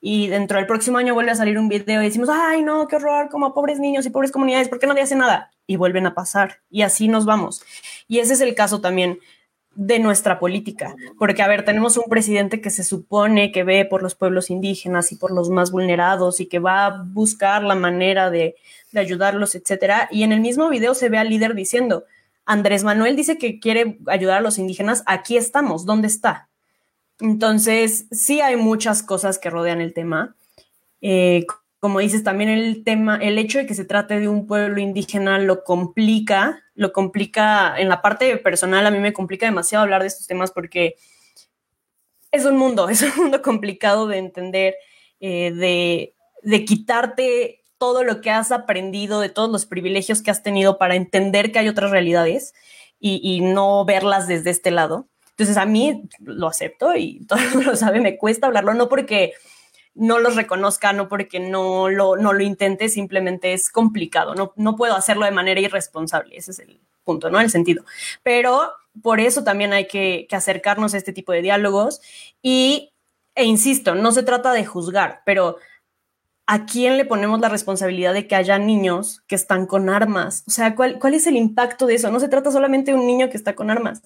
Y 0.00 0.28
dentro 0.28 0.58
del 0.58 0.66
próximo 0.66 0.98
año 0.98 1.14
vuelve 1.14 1.30
a 1.30 1.36
salir 1.36 1.58
un 1.58 1.68
video 1.68 2.02
y 2.02 2.06
decimos, 2.06 2.28
ay, 2.30 2.62
no, 2.62 2.86
qué 2.86 2.96
horror, 2.96 3.30
como 3.30 3.54
pobres 3.54 3.78
niños 3.78 4.04
y 4.04 4.10
pobres 4.10 4.30
comunidades, 4.30 4.68
¿por 4.68 4.78
qué 4.78 4.86
nadie 4.86 5.02
hace 5.02 5.16
nada? 5.16 5.52
Y 5.66 5.76
vuelven 5.76 6.06
a 6.06 6.14
pasar. 6.14 6.60
Y 6.70 6.82
así 6.82 7.08
nos 7.08 7.24
vamos. 7.24 7.62
Y 8.08 8.18
ese 8.18 8.34
es 8.34 8.42
el 8.42 8.54
caso 8.54 8.82
también 8.82 9.20
de 9.76 9.98
nuestra 9.98 10.38
política, 10.38 10.96
porque 11.18 11.42
a 11.42 11.48
ver, 11.48 11.64
tenemos 11.64 11.96
un 11.98 12.04
presidente 12.08 12.60
que 12.60 12.70
se 12.70 12.82
supone 12.82 13.52
que 13.52 13.62
ve 13.62 13.84
por 13.84 14.02
los 14.02 14.14
pueblos 14.14 14.50
indígenas 14.50 15.12
y 15.12 15.16
por 15.16 15.30
los 15.30 15.50
más 15.50 15.70
vulnerados 15.70 16.40
y 16.40 16.46
que 16.46 16.58
va 16.58 16.86
a 16.86 17.02
buscar 17.02 17.62
la 17.62 17.74
manera 17.74 18.30
de, 18.30 18.56
ayudarlos, 18.94 19.54
etcétera, 19.54 20.08
y 20.10 20.22
en 20.22 20.32
el 20.32 20.40
mismo 20.40 20.70
video 20.70 20.94
se 20.94 21.10
ve 21.10 21.18
al 21.18 21.28
líder 21.28 21.54
diciendo, 21.54 22.04
Andrés 22.46 22.82
Manuel 22.82 23.14
dice 23.14 23.36
que 23.36 23.60
quiere 23.60 23.98
ayudar 24.06 24.38
a 24.38 24.40
los 24.40 24.58
indígenas, 24.58 25.02
aquí 25.04 25.36
estamos, 25.36 25.84
¿dónde 25.84 26.08
está? 26.08 26.48
Entonces, 27.20 28.06
sí 28.10 28.40
hay 28.40 28.56
muchas 28.56 29.02
cosas 29.02 29.38
que 29.38 29.50
rodean 29.50 29.82
el 29.82 29.92
tema. 29.92 30.34
Eh, 31.02 31.44
como 31.78 31.98
dices, 31.98 32.24
también 32.24 32.48
el 32.48 32.84
tema, 32.84 33.16
el 33.16 33.36
hecho 33.36 33.58
de 33.58 33.66
que 33.66 33.74
se 33.74 33.84
trate 33.84 34.18
de 34.18 34.28
un 34.28 34.46
pueblo 34.46 34.80
indígena 34.80 35.38
lo 35.38 35.62
complica, 35.62 36.62
lo 36.76 36.92
complica 36.92 37.74
en 37.78 37.88
la 37.88 38.02
parte 38.02 38.36
personal, 38.36 38.86
a 38.86 38.90
mí 38.90 38.98
me 38.98 39.12
complica 39.12 39.46
demasiado 39.46 39.82
hablar 39.82 40.02
de 40.02 40.08
estos 40.08 40.26
temas 40.26 40.52
porque 40.52 40.96
es 42.30 42.44
un 42.44 42.56
mundo, 42.56 42.88
es 42.90 43.02
un 43.02 43.16
mundo 43.16 43.42
complicado 43.42 44.06
de 44.06 44.18
entender, 44.18 44.76
eh, 45.20 45.52
de, 45.52 46.14
de 46.42 46.64
quitarte 46.64 47.64
todo 47.78 48.04
lo 48.04 48.20
que 48.20 48.30
has 48.30 48.52
aprendido, 48.52 49.20
de 49.20 49.28
todos 49.28 49.50
los 49.50 49.66
privilegios 49.66 50.22
que 50.22 50.30
has 50.30 50.42
tenido 50.42 50.78
para 50.78 50.94
entender 50.94 51.52
que 51.52 51.58
hay 51.58 51.68
otras 51.68 51.90
realidades 51.90 52.54
y, 53.00 53.20
y 53.22 53.40
no 53.40 53.84
verlas 53.84 54.28
desde 54.28 54.50
este 54.50 54.70
lado. 54.70 55.08
Entonces 55.30 55.56
a 55.56 55.66
mí 55.66 56.04
lo 56.20 56.46
acepto 56.46 56.94
y 56.96 57.24
todo 57.28 57.38
el 57.38 57.50
mundo 57.50 57.70
lo 57.72 57.76
sabe, 57.76 58.00
me 58.00 58.16
cuesta 58.16 58.46
hablarlo, 58.46 58.74
no 58.74 58.88
porque 58.88 59.32
no 59.96 60.18
los 60.18 60.36
reconozca, 60.36 60.92
no 60.92 61.08
porque 61.08 61.40
no 61.40 61.88
lo, 61.88 62.16
no 62.16 62.32
lo 62.32 62.42
intente, 62.42 62.88
simplemente 62.88 63.52
es 63.52 63.70
complicado, 63.70 64.34
no, 64.34 64.52
no 64.56 64.76
puedo 64.76 64.94
hacerlo 64.94 65.24
de 65.24 65.30
manera 65.32 65.60
irresponsable, 65.60 66.36
ese 66.36 66.50
es 66.52 66.58
el 66.60 66.80
punto, 67.02 67.30
¿no? 67.30 67.40
El 67.40 67.50
sentido. 67.50 67.84
Pero 68.22 68.72
por 69.02 69.20
eso 69.20 69.44
también 69.44 69.72
hay 69.72 69.86
que, 69.86 70.28
acercarnos 70.30 70.94
a 70.94 70.98
este 70.98 71.12
tipo 71.12 71.32
de 71.32 71.42
diálogos 71.42 72.00
y, 72.42 72.92
e 73.34 73.44
insisto, 73.44 73.94
no 73.94 74.12
se 74.12 74.22
trata 74.22 74.52
de 74.52 74.66
juzgar, 74.66 75.22
pero 75.24 75.56
¿a 76.46 76.66
quién 76.66 76.96
le 76.96 77.04
ponemos 77.04 77.40
la 77.40 77.48
responsabilidad 77.48 78.12
de 78.12 78.28
que 78.28 78.36
haya 78.36 78.58
niños 78.58 79.22
que 79.26 79.34
están 79.34 79.66
con 79.66 79.88
armas? 79.88 80.44
O 80.46 80.50
sea, 80.50 80.74
¿cuál, 80.74 80.98
¿cuál 80.98 81.14
es 81.14 81.26
el 81.26 81.36
impacto 81.36 81.86
de 81.86 81.94
eso? 81.94 82.10
No 82.10 82.20
se 82.20 82.28
trata 82.28 82.50
solamente 82.50 82.92
de 82.92 82.98
un 82.98 83.06
niño 83.06 83.30
que 83.30 83.36
está 83.36 83.54
con 83.54 83.70
armas. 83.70 84.02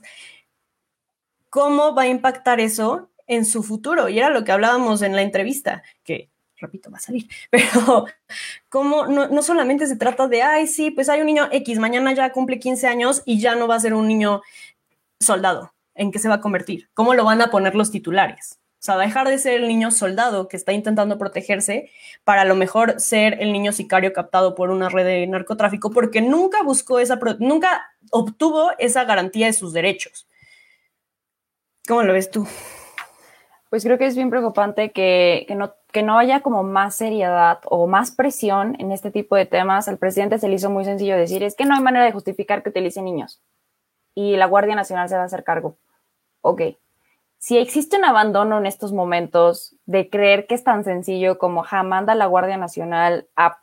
¿Cómo 1.51 1.95
va 1.97 2.03
a 2.03 2.09
impactar 2.09 2.61
eso 2.61 3.10
en 3.31 3.47
su 3.47 3.63
futuro. 3.63 4.09
Y 4.09 4.19
era 4.19 4.29
lo 4.29 4.45
que 4.45 4.53
hablábamos 4.53 5.01
en 5.03 5.15
la 5.15 5.23
entrevista, 5.23 5.83
que 6.05 6.29
repito, 6.59 6.91
va 6.91 6.99
a 6.99 7.01
salir, 7.01 7.27
pero 7.51 8.05
como 8.69 9.07
no, 9.07 9.29
no, 9.29 9.43
solamente 9.43 9.87
se 9.87 9.97
trata 9.97 10.29
de, 10.29 10.43
ay, 10.43 10.67
sí, 10.67 10.91
pues 10.91 11.09
hay 11.09 11.21
un 11.21 11.27
niño 11.27 11.49
X, 11.51 11.79
mañana 11.79 12.13
ya 12.13 12.33
cumple 12.33 12.59
15 12.59 12.87
años 12.87 13.23
y 13.25 13.41
ya 13.41 13.55
no 13.55 13.67
va 13.67 13.77
a 13.77 13.81
ser 13.81 13.95
un 13.95 14.07
niño 14.07 14.43
soldado, 15.19 15.73
¿en 15.95 16.13
qué 16.13 16.19
se 16.19 16.29
va 16.29 16.35
a 16.35 16.41
convertir? 16.43 16.91
¿Cómo 16.93 17.15
lo 17.15 17.25
van 17.25 17.41
a 17.41 17.51
poner 17.51 17.75
los 17.75 17.91
titulares? 17.91 18.59
O 18.75 18.83
sea, 18.83 18.97
dejar 18.97 19.29
de 19.29 19.39
ser 19.39 19.61
el 19.61 19.69
niño 19.69 19.91
soldado 19.91 20.49
que 20.49 20.57
está 20.57 20.73
intentando 20.73 21.19
protegerse 21.19 21.91
para 22.25 22.43
a 22.43 22.45
lo 22.47 22.57
mejor 22.57 22.99
ser 22.99 23.41
el 23.41 23.53
niño 23.53 23.73
sicario 23.73 24.13
captado 24.13 24.55
por 24.55 24.71
una 24.71 24.89
red 24.89 25.05
de 25.05 25.27
narcotráfico 25.27 25.91
porque 25.91 26.23
nunca 26.23 26.63
buscó 26.63 26.99
esa, 26.99 27.19
nunca 27.39 27.91
obtuvo 28.11 28.71
esa 28.79 29.05
garantía 29.05 29.47
de 29.47 29.53
sus 29.53 29.73
derechos. 29.73 30.27
¿Cómo 31.87 32.03
lo 32.05 32.13
ves 32.13 32.31
tú? 32.31 32.47
Pues 33.71 33.85
creo 33.85 33.99
que 33.99 34.07
es 34.07 34.17
bien 34.17 34.31
preocupante 34.31 34.91
que, 34.91 35.47
no, 35.57 35.75
que 35.93 36.03
no 36.03 36.19
haya 36.19 36.41
como 36.41 36.65
más 36.65 36.97
seriedad 36.97 37.61
o 37.65 37.87
más 37.87 38.11
presión 38.11 38.77
en 38.81 38.93
este 38.93 39.11
tipo 39.11 39.37
de 39.37 39.47
temas. 39.47 39.89
Al 39.89 39.97
presidente 39.97 40.39
se 40.39 40.49
le 40.49 40.57
hizo 40.57 40.71
muy 40.71 40.85
sencillo 40.85 41.17
decir, 41.17 41.43
es 41.45 41.55
que 41.55 41.65
no 41.65 41.75
hay 41.75 41.81
manera 41.81 42.05
de 42.05 42.13
justificar 42.13 42.63
que 42.63 42.71
utilice 42.71 43.01
niños 43.01 43.41
y 44.15 44.37
la 44.37 44.47
Guardia 44.47 44.75
Nacional 44.75 45.09
se 45.09 45.17
va 45.17 45.23
a 45.23 45.27
hacer 45.27 45.45
cargo. 45.45 45.77
Ok. 46.43 46.63
si 47.39 47.59
existe 47.59 47.97
un 47.97 48.05
abandono 48.05 48.59
en 48.59 48.67
estos 48.67 48.93
momentos 48.93 49.77
de 49.87 50.11
creer 50.11 50.47
que 50.47 50.55
es 50.55 50.65
tan 50.65 50.85
sencillo 50.85 51.39
como 51.39 51.63
ja, 51.63 51.83
manda 51.83 52.15
la 52.15 52.27
Guardia 52.27 52.57
Nacional 52.59 53.29
a 53.37 53.63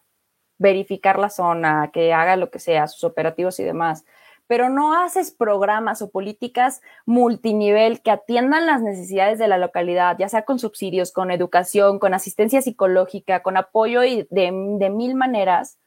verificar 0.57 1.19
la 1.19 1.29
zona, 1.29 1.91
que 1.93 2.13
haga 2.13 2.35
lo 2.37 2.49
que 2.49 2.59
sea, 2.59 2.87
sus 2.87 3.03
operativos 3.03 3.59
y 3.59 3.63
demás, 3.63 4.05
pero 4.47 4.69
no 4.69 4.93
haces 4.95 5.31
programas 5.31 6.01
o 6.01 6.09
políticas 6.09 6.81
multinivel 7.05 8.01
que 8.01 8.11
atiendan 8.11 8.65
las 8.65 8.81
necesidades 8.81 9.37
de 9.37 9.47
la 9.49 9.57
localidad, 9.57 10.15
ya 10.17 10.29
sea 10.29 10.43
con 10.43 10.57
subsidios, 10.57 11.11
con 11.11 11.31
educación, 11.31 11.99
con 11.99 12.13
asistencia 12.13 12.61
psicológica, 12.61 13.43
con 13.43 13.57
apoyo 13.57 14.03
y 14.03 14.25
de, 14.31 14.51
mil 14.51 15.15
maneras, 15.15 15.77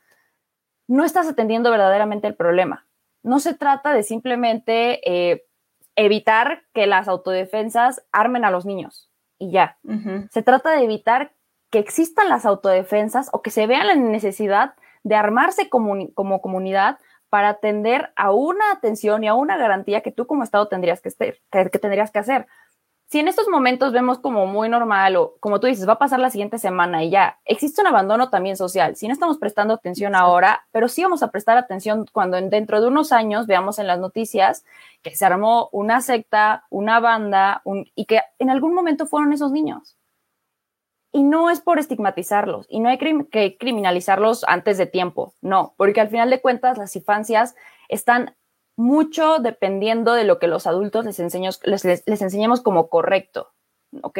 no 0.86 1.04
estás 1.04 1.26
atendiendo 1.26 1.70
verdaderamente 1.70 2.26
el 2.26 2.36
problema. 2.36 2.86
No 3.22 3.40
se 3.40 3.54
trata 3.54 3.94
de 3.94 4.02
simplemente 4.02 5.00
eh, 5.10 5.46
evitar 5.96 6.62
que 6.74 6.86
las 6.86 7.08
autodefensas 7.08 8.02
armen 8.12 8.44
a 8.44 8.50
los 8.50 8.66
niños 8.66 9.10
y 9.38 9.52
ya. 9.52 9.78
Se 10.30 10.42
trata 10.42 10.70
de 10.72 10.84
evitar 10.84 11.32
que 11.70 11.78
existan 11.78 12.28
las 12.28 12.44
autodefensas 12.44 13.30
o 13.32 13.40
que 13.40 13.50
se 13.50 13.66
vean 13.66 13.86
la 13.86 13.94
necesidad 13.94 14.74
de 15.02 15.14
armarse 15.14 15.70
como 15.70 16.42
comunidad 16.42 16.98
para 17.30 17.50
atender 17.50 18.12
a 18.16 18.32
una 18.32 18.72
atención 18.72 19.24
y 19.24 19.28
a 19.28 19.34
una 19.34 19.56
garantía 19.56 20.02
que 20.02 20.12
tú 20.12 20.26
como 20.26 20.42
Estado 20.42 20.68
tendrías 20.68 21.00
que, 21.00 21.10
que, 21.50 21.78
tendrías 21.78 22.10
que 22.10 22.18
hacer. 22.18 22.46
Si 23.06 23.18
en 23.18 23.26
estos 23.26 23.48
momentos 23.48 23.92
vemos 23.92 24.18
como 24.18 24.46
muy 24.46 24.68
normal 24.68 25.16
o 25.16 25.36
como 25.40 25.58
tú 25.58 25.66
dices, 25.66 25.88
va 25.88 25.94
a 25.94 25.98
pasar 25.98 26.20
la 26.20 26.30
siguiente 26.30 26.58
semana 26.58 27.02
y 27.02 27.10
ya, 27.10 27.40
existe 27.44 27.80
un 27.80 27.88
abandono 27.88 28.30
también 28.30 28.56
social. 28.56 28.94
Si 28.94 29.08
no 29.08 29.14
estamos 29.14 29.38
prestando 29.38 29.74
atención 29.74 30.14
ahora, 30.14 30.66
pero 30.70 30.88
sí 30.88 31.02
vamos 31.02 31.22
a 31.22 31.30
prestar 31.30 31.56
atención 31.56 32.06
cuando 32.12 32.40
dentro 32.40 32.80
de 32.80 32.86
unos 32.86 33.10
años 33.10 33.46
veamos 33.46 33.78
en 33.78 33.88
las 33.88 33.98
noticias 33.98 34.64
que 35.02 35.14
se 35.16 35.24
armó 35.24 35.68
una 35.72 36.02
secta, 36.02 36.66
una 36.70 37.00
banda 37.00 37.62
y 37.96 38.04
que 38.04 38.20
en 38.38 38.50
algún 38.50 38.74
momento 38.74 39.06
fueron 39.06 39.32
esos 39.32 39.50
niños. 39.50 39.99
Y 41.12 41.22
no 41.22 41.50
es 41.50 41.60
por 41.60 41.78
estigmatizarlos 41.78 42.66
y 42.68 42.80
no 42.80 42.88
hay 42.88 42.98
que 42.98 43.56
criminalizarlos 43.58 44.44
antes 44.46 44.78
de 44.78 44.86
tiempo, 44.86 45.34
no, 45.40 45.74
porque 45.76 46.00
al 46.00 46.08
final 46.08 46.30
de 46.30 46.40
cuentas 46.40 46.78
las 46.78 46.94
infancias 46.94 47.56
están 47.88 48.36
mucho 48.80 49.38
dependiendo 49.38 50.14
de 50.14 50.24
lo 50.24 50.38
que 50.38 50.46
los 50.46 50.66
adultos 50.66 51.04
les, 51.04 51.18
les, 51.84 52.22
enseñemos 52.22 52.62
como 52.62 52.88
correcto, 52.88 53.52
¿ok? 54.02 54.18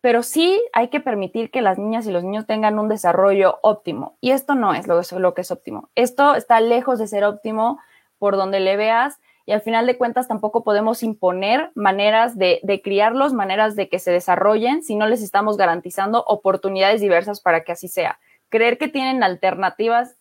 Pero 0.00 0.22
sí 0.22 0.62
hay 0.72 0.88
que 0.88 1.00
permitir 1.00 1.50
que 1.50 1.60
las 1.60 1.76
niñas 1.76 2.06
y 2.06 2.12
los 2.12 2.22
niños 2.22 2.46
tengan 2.46 2.78
un 2.78 2.88
desarrollo 2.88 3.58
óptimo. 3.62 4.16
Y 4.20 4.30
esto 4.30 4.54
no 4.54 4.74
es 4.74 4.86
lo, 4.86 5.00
lo 5.18 5.34
que 5.34 5.40
es 5.40 5.50
óptimo. 5.50 5.90
Esto 5.96 6.36
está 6.36 6.60
lejos 6.60 7.00
de 7.00 7.08
ser 7.08 7.24
óptimo 7.24 7.80
por 8.18 8.36
donde 8.36 8.60
le 8.60 8.76
veas 8.76 9.18
y 9.48 9.52
al 9.52 9.62
final 9.62 9.86
de 9.86 9.96
cuentas 9.96 10.28
tampoco 10.28 10.62
podemos 10.62 11.02
imponer 11.02 11.70
maneras 11.74 12.36
de, 12.36 12.60
criarlos, 12.84 13.32
maneras 13.32 13.76
de 13.76 13.88
que 13.88 13.98
se 13.98 14.10
desarrollen 14.10 14.82
si 14.82 14.94
no 14.94 15.06
les 15.06 15.22
estamos 15.22 15.56
garantizando 15.56 16.22
oportunidades 16.26 17.00
diversas 17.00 17.40
para 17.40 17.64
que 17.64 17.72
así 17.72 17.88
sea. 17.88 18.18
Creer 18.50 18.76
que 18.76 18.88
tienen 18.88 19.22
alternativas 19.22 20.16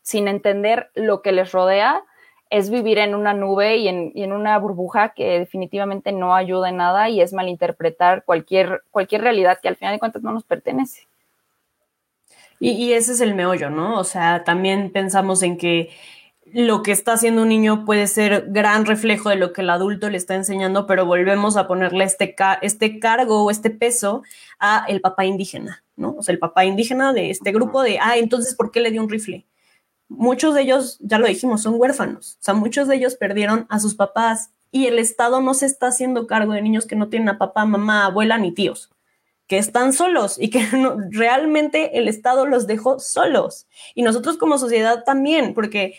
sin 0.00 0.26
entender 0.26 0.88
lo 0.94 1.20
que 1.20 1.32
les 1.32 1.52
rodea 1.52 2.02
es 2.48 2.70
vivir 2.70 2.96
en 2.96 3.14
una 3.14 3.34
nube 3.34 3.76
y 3.76 3.88
en, 3.88 4.32
una 4.32 4.58
burbuja 4.58 5.10
que 5.10 5.40
definitivamente 5.40 6.10
no 6.10 6.34
ayuda 6.34 6.70
en 6.70 6.78
nada 6.78 7.10
y 7.10 7.20
es 7.20 7.34
malinterpretar 7.34 8.24
cualquier, 8.24 8.84
cualquier 8.90 9.20
realidad 9.20 9.58
que 9.60 9.68
al 9.68 9.76
final 9.76 9.96
de 9.96 9.98
cuentas 9.98 10.22
no 10.22 10.32
nos 10.32 10.44
pertenece. 10.44 11.08
Y, 12.58 12.94
ese 12.94 13.12
es 13.12 13.20
el 13.20 13.34
meollo, 13.34 13.68
¿no? 13.68 13.98
O 13.98 14.04
sea, 14.04 14.44
también 14.44 14.92
pensamos 14.92 15.42
en 15.42 15.58
que 15.58 15.90
lo 16.54 16.82
que 16.82 16.92
está 16.92 17.14
haciendo 17.14 17.42
un 17.42 17.48
niño 17.48 17.84
puede 17.84 18.06
ser 18.06 18.46
gran 18.48 18.84
reflejo 18.84 19.30
de 19.30 19.36
lo 19.36 19.52
que 19.52 19.62
el 19.62 19.70
adulto 19.70 20.10
le 20.10 20.18
está 20.18 20.34
enseñando, 20.34 20.86
pero 20.86 21.06
volvemos 21.06 21.56
a 21.56 21.66
ponerle 21.66 22.04
este, 22.04 22.36
este 22.60 22.98
cargo 22.98 23.44
o 23.44 23.50
este 23.50 23.70
peso 23.70 24.22
a 24.58 24.84
el 24.86 25.00
papá 25.00 25.24
indígena, 25.24 25.82
¿no? 25.96 26.14
O 26.18 26.22
sea, 26.22 26.34
el 26.34 26.38
papá 26.38 26.64
indígena 26.66 27.14
de 27.14 27.30
este 27.30 27.52
grupo 27.52 27.82
de, 27.82 27.98
ah, 27.98 28.18
entonces, 28.18 28.54
¿por 28.54 28.70
qué 28.70 28.80
le 28.80 28.90
dio 28.90 29.02
un 29.02 29.08
rifle? 29.08 29.46
Muchos 30.08 30.54
de 30.54 30.62
ellos, 30.62 30.98
ya 31.00 31.18
lo 31.18 31.26
dijimos, 31.26 31.62
son 31.62 31.76
huérfanos, 31.78 32.36
o 32.40 32.44
sea, 32.44 32.54
muchos 32.54 32.86
de 32.86 32.96
ellos 32.96 33.14
perdieron 33.14 33.66
a 33.70 33.78
sus 33.78 33.94
papás 33.94 34.50
y 34.70 34.86
el 34.86 34.98
Estado 34.98 35.40
no 35.40 35.54
se 35.54 35.66
está 35.66 35.86
haciendo 35.86 36.26
cargo 36.26 36.52
de 36.52 36.60
niños 36.60 36.84
que 36.86 36.96
no 36.96 37.08
tienen 37.08 37.30
a 37.30 37.38
papá, 37.38 37.64
mamá, 37.64 38.04
abuela 38.04 38.36
ni 38.36 38.52
tíos 38.52 38.90
que 39.48 39.58
están 39.58 39.92
solos 39.92 40.36
y 40.38 40.48
que 40.48 40.66
realmente 41.10 41.98
el 41.98 42.08
Estado 42.08 42.46
los 42.46 42.66
dejó 42.66 42.98
solos. 42.98 43.66
Y 43.94 44.00
nosotros 44.00 44.38
como 44.38 44.56
sociedad 44.56 45.04
también, 45.04 45.52
porque 45.52 45.98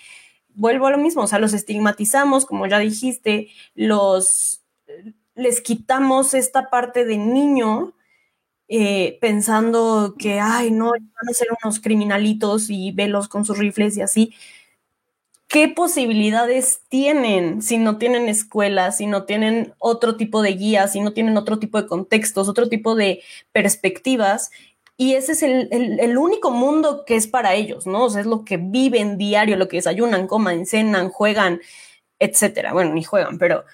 vuelvo 0.56 0.88
a 0.88 0.92
lo 0.92 0.98
mismo, 0.98 1.24
o 1.24 1.28
sea, 1.28 1.40
los 1.40 1.54
estigmatizamos, 1.54 2.46
como 2.46 2.68
ya 2.68 2.80
dijiste, 2.80 3.50
los 3.76 4.64
les 5.36 5.62
quitamos 5.62 6.34
esta 6.34 6.70
parte 6.70 7.06
de 7.06 7.18
niño 7.18 7.94
eh, 8.68 9.18
pensando 9.22 10.16
que, 10.18 10.40
ay, 10.40 10.72
no, 10.72 10.92
van 10.92 11.30
a 11.30 11.34
ser 11.34 11.48
unos 11.64 11.80
criminalitos 11.80 12.70
y 12.70 12.92
velos 12.92 13.28
con 13.28 13.46
sus 13.46 13.58
rifles 13.58 13.98
y 13.98 14.02
así. 14.02 14.34
¿Qué 15.48 15.70
posibilidades 15.70 16.82
tienen 16.90 17.62
si 17.62 17.78
no 17.78 17.98
tienen 18.00 18.28
escuelas, 18.28 18.98
si 18.98 19.06
no 19.06 19.26
tienen 19.26 19.76
otro 19.78 20.16
tipo 20.18 20.42
de 20.42 20.54
guías, 20.54 20.94
si 20.94 21.02
no 21.02 21.14
tienen 21.14 21.38
otro 21.38 21.60
tipo 21.60 21.80
de 21.80 21.88
contextos, 21.88 22.50
otro 22.50 22.70
tipo 22.70 22.96
de 22.96 23.22
perspectivas 23.52 24.50
y 25.04 25.16
ese 25.16 25.34
es 25.34 25.44
el, 25.44 26.18
único 26.18 26.50
mundo 26.50 27.04
que 27.06 27.18
es 27.18 27.28
para 27.28 27.56
ellos, 27.56 27.86
¿no? 27.86 28.08
Es 28.08 28.26
lo 28.26 28.46
que 28.46 28.56
viven 28.56 29.18
diario, 29.18 29.58
lo 29.58 29.68
que 29.68 29.76
desayunan, 29.76 30.28
coman, 30.28 30.66
cenan, 30.66 31.10
juegan, 31.10 31.60
etcétera. 32.20 32.72
Bueno, 32.72 32.94
ni 32.94 33.04
juegan, 33.04 33.38
pero 33.38 33.66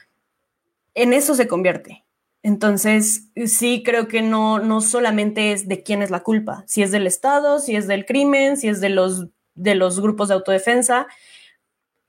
en 0.96 1.14
eso 1.14 1.36
se 1.36 1.48
convierte. 1.48 2.04
Entonces, 2.42 3.30
sí 3.46 3.84
creo 3.86 4.08
que 4.08 4.24
no, 4.24 4.58
no 4.58 4.82
solamente 4.82 5.52
es 5.52 5.68
de 5.68 5.84
quién 5.84 6.02
es 6.02 6.10
la 6.10 6.22
culpa, 6.22 6.64
si 6.66 6.82
es 6.82 6.92
del 6.92 7.06
Estado, 7.06 7.60
si 7.60 7.76
es 7.76 7.86
del 7.86 8.08
crimen, 8.08 8.58
si 8.58 8.68
es 8.68 8.82
de 8.82 8.90
los, 8.90 9.28
de 9.54 9.76
los 9.76 10.00
grupos 10.00 10.30
de 10.30 10.34
autodefensa. 10.34 11.06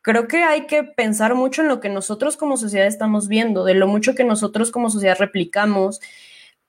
Creo 0.01 0.29
que 0.29 0.45
hay 0.45 0.67
que 0.67 0.83
pensar 0.83 1.35
mucho 1.35 1.61
en 1.61 1.69
lo 1.69 1.81
que 1.81 1.91
nosotros 1.91 2.39
como 2.39 2.57
sociedad 2.57 2.87
estamos 2.87 3.29
viendo, 3.29 3.65
de 3.65 3.75
lo 3.75 3.87
mucho 3.87 4.15
que 4.15 4.25
nosotros 4.25 4.71
como 4.71 4.89
sociedad 4.89 5.19
replicamos, 5.19 6.01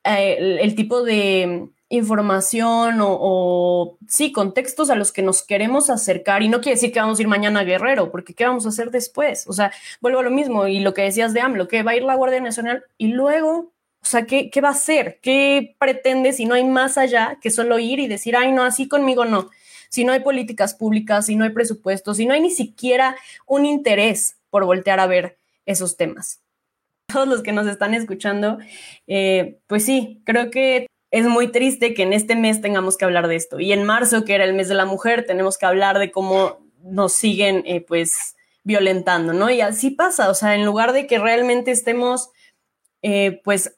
eh, 0.03 0.57
el 0.61 0.75
tipo 0.75 1.03
de 1.03 1.69
información 1.91 2.99
o, 3.01 3.97
sí, 4.07 4.31
contextos 4.31 4.89
a 4.89 4.95
los 4.95 5.11
que 5.11 5.21
nos 5.21 5.43
queremos 5.43 5.89
acercar. 5.89 6.41
Y 6.41 6.47
no 6.47 6.61
quiere 6.61 6.75
decir 6.75 6.91
que 6.91 7.01
vamos 7.01 7.19
a 7.19 7.21
ir 7.21 7.27
mañana 7.27 7.59
a 7.59 7.63
Guerrero, 7.65 8.11
porque 8.11 8.33
¿qué 8.33 8.45
vamos 8.45 8.65
a 8.65 8.69
hacer 8.69 8.91
después? 8.91 9.45
O 9.47 9.53
sea, 9.53 9.71
vuelvo 9.99 10.19
a 10.19 10.23
lo 10.23 10.31
mismo 10.31 10.67
y 10.67 10.79
lo 10.79 10.93
que 10.93 11.03
decías 11.03 11.33
de 11.33 11.41
AMLO, 11.41 11.67
que 11.67 11.83
va 11.83 11.91
a 11.91 11.95
ir 11.95 12.03
la 12.03 12.15
Guardia 12.15 12.39
Nacional 12.39 12.85
y 12.97 13.07
luego, 13.07 13.73
o 14.01 14.05
sea, 14.05 14.25
¿qué, 14.25 14.49
qué 14.49 14.61
va 14.61 14.69
a 14.69 14.71
hacer? 14.71 15.19
¿Qué 15.21 15.75
pretende 15.79 16.31
si 16.31 16.45
no 16.45 16.55
hay 16.55 16.63
más 16.63 16.97
allá 16.97 17.37
que 17.41 17.51
solo 17.51 17.77
ir 17.77 17.99
y 17.99 18.07
decir, 18.07 18.37
ay, 18.37 18.53
no, 18.53 18.63
así 18.63 18.87
conmigo 18.87 19.25
no? 19.25 19.49
Si 19.89 20.05
no 20.05 20.13
hay 20.13 20.21
políticas 20.21 20.73
públicas, 20.73 21.25
si 21.25 21.35
no 21.35 21.43
hay 21.43 21.51
presupuestos, 21.51 22.17
si 22.17 22.25
no 22.25 22.33
hay 22.33 22.39
ni 22.39 22.51
siquiera 22.51 23.17
un 23.45 23.65
interés 23.65 24.37
por 24.49 24.63
voltear 24.63 25.01
a 25.01 25.07
ver 25.07 25.37
esos 25.65 25.97
temas 25.97 26.39
todos 27.11 27.27
los 27.27 27.43
que 27.43 27.51
nos 27.51 27.67
están 27.67 27.93
escuchando, 27.93 28.59
eh, 29.07 29.59
pues 29.67 29.83
sí, 29.83 30.21
creo 30.23 30.49
que 30.49 30.87
es 31.11 31.25
muy 31.25 31.49
triste 31.51 31.93
que 31.93 32.03
en 32.03 32.13
este 32.13 32.35
mes 32.35 32.61
tengamos 32.61 32.97
que 32.97 33.05
hablar 33.05 33.27
de 33.27 33.35
esto. 33.35 33.59
Y 33.59 33.73
en 33.73 33.83
marzo, 33.83 34.23
que 34.23 34.33
era 34.33 34.45
el 34.45 34.53
mes 34.53 34.69
de 34.69 34.75
la 34.75 34.85
mujer, 34.85 35.25
tenemos 35.25 35.57
que 35.57 35.65
hablar 35.65 35.99
de 35.99 36.09
cómo 36.09 36.59
nos 36.83 37.13
siguen, 37.13 37.63
eh, 37.65 37.81
pues, 37.81 38.35
violentando, 38.63 39.33
¿no? 39.33 39.49
Y 39.49 39.59
así 39.61 39.91
pasa, 39.91 40.29
o 40.29 40.33
sea, 40.33 40.55
en 40.55 40.65
lugar 40.65 40.93
de 40.93 41.07
que 41.07 41.19
realmente 41.19 41.71
estemos, 41.71 42.29
eh, 43.01 43.41
pues, 43.43 43.77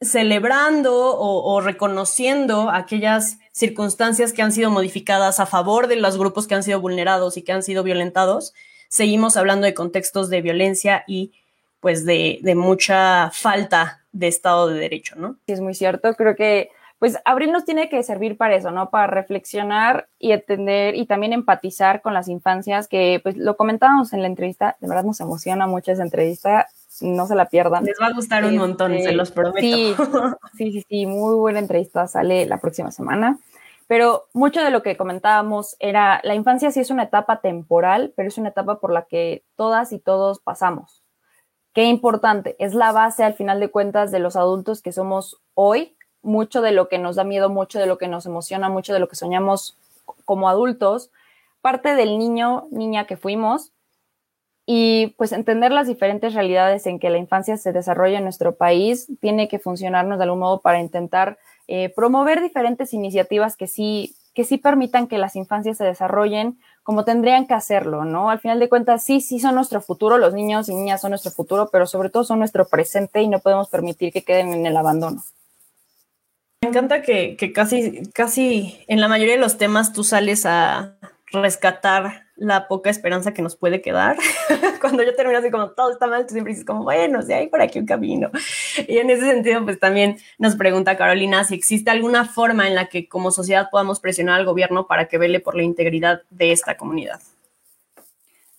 celebrando 0.00 0.94
o, 0.94 1.52
o, 1.52 1.60
reconociendo 1.60 2.70
aquellas 2.70 3.38
circunstancias 3.50 4.32
que 4.32 4.42
han 4.42 4.52
sido 4.52 4.70
modificadas 4.70 5.40
a 5.40 5.46
favor 5.46 5.88
de 5.88 5.96
los 5.96 6.16
grupos 6.16 6.46
que 6.46 6.54
han 6.54 6.62
sido 6.62 6.80
vulnerados 6.80 7.36
y 7.36 7.42
que 7.42 7.50
han 7.50 7.64
sido 7.64 7.82
violentados, 7.82 8.54
seguimos 8.88 9.36
hablando 9.36 9.66
de 9.66 9.74
contextos 9.74 10.30
de 10.30 10.40
violencia 10.40 11.02
y 11.08 11.32
pues 11.80 12.04
de, 12.04 12.38
de 12.42 12.54
mucha 12.54 13.30
falta 13.32 14.04
de 14.12 14.28
Estado 14.28 14.68
de 14.68 14.80
Derecho, 14.80 15.16
¿no? 15.16 15.36
Sí, 15.46 15.52
es 15.52 15.60
muy 15.60 15.74
cierto. 15.74 16.14
Creo 16.14 16.34
que 16.34 16.70
pues 16.98 17.16
Abril 17.24 17.52
nos 17.52 17.64
tiene 17.64 17.88
que 17.88 18.02
servir 18.02 18.36
para 18.36 18.56
eso, 18.56 18.72
¿no? 18.72 18.90
Para 18.90 19.06
reflexionar 19.06 20.08
y 20.18 20.32
entender 20.32 20.96
y 20.96 21.06
también 21.06 21.32
empatizar 21.32 22.02
con 22.02 22.12
las 22.12 22.26
infancias, 22.28 22.88
que 22.88 23.20
pues 23.22 23.36
lo 23.36 23.56
comentábamos 23.56 24.12
en 24.12 24.22
la 24.22 24.26
entrevista, 24.26 24.76
de 24.80 24.88
verdad 24.88 25.04
nos 25.04 25.20
emociona 25.20 25.68
mucho 25.68 25.92
esa 25.92 26.02
entrevista, 26.02 26.66
no 27.00 27.26
se 27.28 27.36
la 27.36 27.46
pierdan. 27.46 27.84
Les 27.84 27.98
va 28.02 28.08
a 28.08 28.12
gustar 28.12 28.44
un 28.44 28.56
montón, 28.56 28.92
se 28.92 28.98
este, 28.98 29.12
los 29.12 29.30
prometo. 29.30 29.60
Sí, 29.60 29.94
sí, 30.56 30.72
sí, 30.72 30.84
sí, 30.88 31.06
muy 31.06 31.36
buena 31.36 31.60
entrevista, 31.60 32.08
sale 32.08 32.46
la 32.46 32.58
próxima 32.58 32.90
semana. 32.90 33.38
Pero 33.86 34.26
mucho 34.34 34.62
de 34.62 34.70
lo 34.70 34.82
que 34.82 34.96
comentábamos 34.96 35.76
era, 35.78 36.20
la 36.24 36.34
infancia 36.34 36.70
sí 36.72 36.80
es 36.80 36.90
una 36.90 37.04
etapa 37.04 37.40
temporal, 37.40 38.12
pero 38.16 38.28
es 38.28 38.36
una 38.36 38.50
etapa 38.50 38.80
por 38.80 38.92
la 38.92 39.06
que 39.06 39.44
todas 39.56 39.92
y 39.92 40.00
todos 40.00 40.40
pasamos. 40.40 40.97
Qué 41.78 41.84
importante, 41.84 42.56
es 42.58 42.74
la 42.74 42.90
base 42.90 43.22
al 43.22 43.34
final 43.34 43.60
de 43.60 43.70
cuentas 43.70 44.10
de 44.10 44.18
los 44.18 44.34
adultos 44.34 44.82
que 44.82 44.90
somos 44.90 45.40
hoy, 45.54 45.96
mucho 46.22 46.60
de 46.60 46.72
lo 46.72 46.88
que 46.88 46.98
nos 46.98 47.14
da 47.14 47.22
miedo, 47.22 47.50
mucho 47.50 47.78
de 47.78 47.86
lo 47.86 47.98
que 47.98 48.08
nos 48.08 48.26
emociona, 48.26 48.68
mucho 48.68 48.92
de 48.92 48.98
lo 48.98 49.08
que 49.08 49.14
soñamos 49.14 49.78
como 50.24 50.48
adultos, 50.48 51.12
parte 51.60 51.94
del 51.94 52.18
niño, 52.18 52.66
niña 52.72 53.06
que 53.06 53.16
fuimos, 53.16 53.70
y 54.66 55.14
pues 55.18 55.30
entender 55.30 55.70
las 55.70 55.86
diferentes 55.86 56.34
realidades 56.34 56.84
en 56.88 56.98
que 56.98 57.10
la 57.10 57.18
infancia 57.18 57.56
se 57.56 57.70
desarrolla 57.70 58.18
en 58.18 58.24
nuestro 58.24 58.56
país 58.56 59.06
tiene 59.20 59.46
que 59.46 59.60
funcionarnos 59.60 60.18
de 60.18 60.24
algún 60.24 60.40
modo 60.40 60.60
para 60.60 60.80
intentar 60.80 61.38
eh, 61.68 61.92
promover 61.94 62.40
diferentes 62.40 62.92
iniciativas 62.92 63.56
que 63.56 63.68
sí, 63.68 64.16
que 64.34 64.42
sí 64.42 64.58
permitan 64.58 65.06
que 65.06 65.16
las 65.16 65.36
infancias 65.36 65.76
se 65.76 65.84
desarrollen 65.84 66.58
como 66.88 67.04
tendrían 67.04 67.46
que 67.46 67.52
hacerlo, 67.52 68.06
¿no? 68.06 68.30
Al 68.30 68.40
final 68.40 68.58
de 68.58 68.70
cuentas, 68.70 69.04
sí, 69.04 69.20
sí 69.20 69.40
son 69.40 69.56
nuestro 69.56 69.82
futuro, 69.82 70.16
los 70.16 70.32
niños 70.32 70.70
y 70.70 70.74
niñas 70.74 71.02
son 71.02 71.10
nuestro 71.10 71.30
futuro, 71.30 71.68
pero 71.70 71.86
sobre 71.86 72.08
todo 72.08 72.24
son 72.24 72.38
nuestro 72.38 72.66
presente 72.66 73.20
y 73.20 73.28
no 73.28 73.40
podemos 73.40 73.68
permitir 73.68 74.10
que 74.10 74.24
queden 74.24 74.54
en 74.54 74.64
el 74.64 74.74
abandono. 74.74 75.22
Me 76.62 76.70
encanta 76.70 77.02
que, 77.02 77.36
que 77.36 77.52
casi, 77.52 78.08
casi 78.14 78.82
en 78.88 79.02
la 79.02 79.08
mayoría 79.08 79.34
de 79.34 79.40
los 79.40 79.58
temas 79.58 79.92
tú 79.92 80.02
sales 80.02 80.46
a 80.46 80.94
rescatar 81.30 82.27
la 82.38 82.68
poca 82.68 82.88
esperanza 82.88 83.34
que 83.34 83.42
nos 83.42 83.56
puede 83.56 83.82
quedar. 83.82 84.16
Cuando 84.80 85.02
yo 85.02 85.14
termino 85.14 85.38
así 85.38 85.50
como 85.50 85.70
todo 85.70 85.90
está 85.90 86.06
mal, 86.06 86.26
tú 86.26 86.32
siempre 86.32 86.52
dices 86.52 86.64
como, 86.64 86.84
bueno, 86.84 87.22
si 87.22 87.32
hay 87.32 87.48
por 87.48 87.60
aquí 87.60 87.78
un 87.78 87.86
camino. 87.86 88.30
Y 88.86 88.98
en 88.98 89.10
ese 89.10 89.26
sentido, 89.26 89.64
pues 89.64 89.78
también 89.78 90.18
nos 90.38 90.56
pregunta 90.56 90.96
Carolina 90.96 91.44
si 91.44 91.54
existe 91.54 91.90
alguna 91.90 92.24
forma 92.24 92.68
en 92.68 92.74
la 92.74 92.86
que 92.86 93.08
como 93.08 93.30
sociedad 93.30 93.68
podamos 93.70 94.00
presionar 94.00 94.38
al 94.38 94.46
gobierno 94.46 94.86
para 94.86 95.06
que 95.06 95.18
vele 95.18 95.40
por 95.40 95.56
la 95.56 95.62
integridad 95.62 96.22
de 96.30 96.52
esta 96.52 96.76
comunidad. 96.76 97.20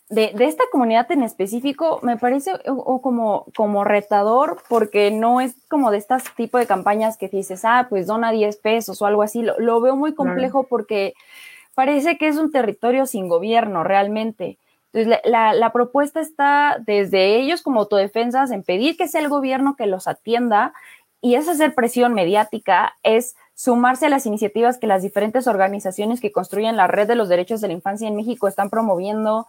De, 0.10 0.32
de 0.34 0.46
esta 0.46 0.64
comunidad 0.72 1.12
en 1.12 1.22
específico 1.22 2.00
me 2.02 2.18
parece 2.18 2.54
o, 2.66 3.00
como, 3.00 3.46
como 3.56 3.84
retador 3.84 4.58
porque 4.68 5.12
no 5.12 5.40
es 5.40 5.54
como 5.70 5.92
de 5.92 6.00
estas 6.00 6.24
tipo 6.36 6.58
de 6.58 6.66
campañas 6.66 7.16
que 7.16 7.28
dices, 7.28 7.62
ah, 7.64 7.86
pues 7.90 8.08
dona 8.08 8.32
10 8.32 8.58
pesos 8.58 9.02
o 9.02 9.06
algo 9.06 9.22
así. 9.22 9.44
Lo, 9.44 9.60
lo 9.60 9.80
veo 9.82 9.96
muy 9.96 10.16
complejo 10.16 10.64
porque 10.64 11.14
parece 11.80 12.18
que 12.18 12.28
es 12.28 12.36
un 12.36 12.52
territorio 12.52 13.06
sin 13.06 13.30
gobierno 13.30 13.86
realmente. 13.86 14.58
Entonces, 14.92 15.22
la, 15.24 15.72
propuesta 15.72 16.20
está 16.20 16.76
desde 16.86 17.38
ellos 17.38 17.62
como 17.62 17.80
autodefensas 17.80 18.52
en 18.52 18.64
pedir 18.64 18.98
que 18.98 19.08
sea 19.08 19.22
el 19.22 19.30
gobierno 19.30 19.78
que 19.78 19.86
los 19.86 20.06
atienda 20.06 20.74
y 21.22 21.36
es 21.36 21.48
hacer 21.48 21.74
presión 21.76 22.14
mediática, 22.14 22.98
es 23.02 23.38
sumarse 23.54 24.08
a 24.08 24.10
las 24.10 24.26
iniciativas 24.26 24.78
que 24.78 24.88
las 24.88 25.04
diferentes 25.04 25.48
organizaciones 25.48 26.20
que 26.20 26.34
construyen 26.34 26.76
la 26.76 26.88
red 26.88 27.08
de 27.08 27.16
los 27.16 27.30
derechos 27.30 27.62
de 27.62 27.70
la 27.70 27.76
infancia 27.76 28.10
en 28.10 28.18
México 28.18 28.50
están 28.50 28.70
promoviendo, 28.70 29.48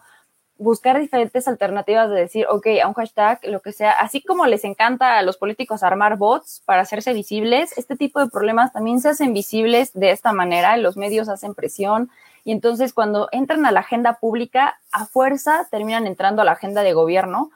buscar 0.61 0.99
diferentes 0.99 1.47
alternativas 1.47 2.09
de 2.09 2.15
decir, 2.15 2.45
ok, 2.47 2.67
a 2.83 2.87
un 2.87 2.93
hashtag, 2.93 3.39
lo 3.43 3.61
que 3.61 3.71
sea, 3.71 3.91
así 3.93 4.21
como 4.21 4.45
les 4.45 4.63
encanta 4.63 5.17
a 5.17 5.23
los 5.23 5.37
políticos 5.37 5.81
armar 5.81 6.17
bots 6.17 6.61
para 6.65 6.81
hacerse 6.81 7.13
visibles, 7.13 7.75
este 7.77 7.95
tipo 7.95 8.19
de 8.19 8.29
problemas 8.29 8.71
también 8.71 9.01
se 9.01 9.09
hacen 9.09 9.33
visibles 9.33 9.91
de 9.93 10.11
esta 10.11 10.33
manera, 10.33 10.77
los 10.77 10.97
medios 10.97 11.29
hacen 11.29 11.55
presión 11.55 12.11
y 12.43 12.51
entonces 12.51 12.93
cuando 12.93 13.27
entran 13.31 13.65
a 13.65 13.71
la 13.71 13.79
agenda 13.79 14.19
pública, 14.19 14.79
a 14.91 15.05
fuerza 15.05 15.67
terminan 15.71 16.05
entrando 16.05 16.43
a 16.43 16.45
la 16.45 16.51
agenda 16.51 16.83
de 16.83 16.93
gobierno 16.93 17.49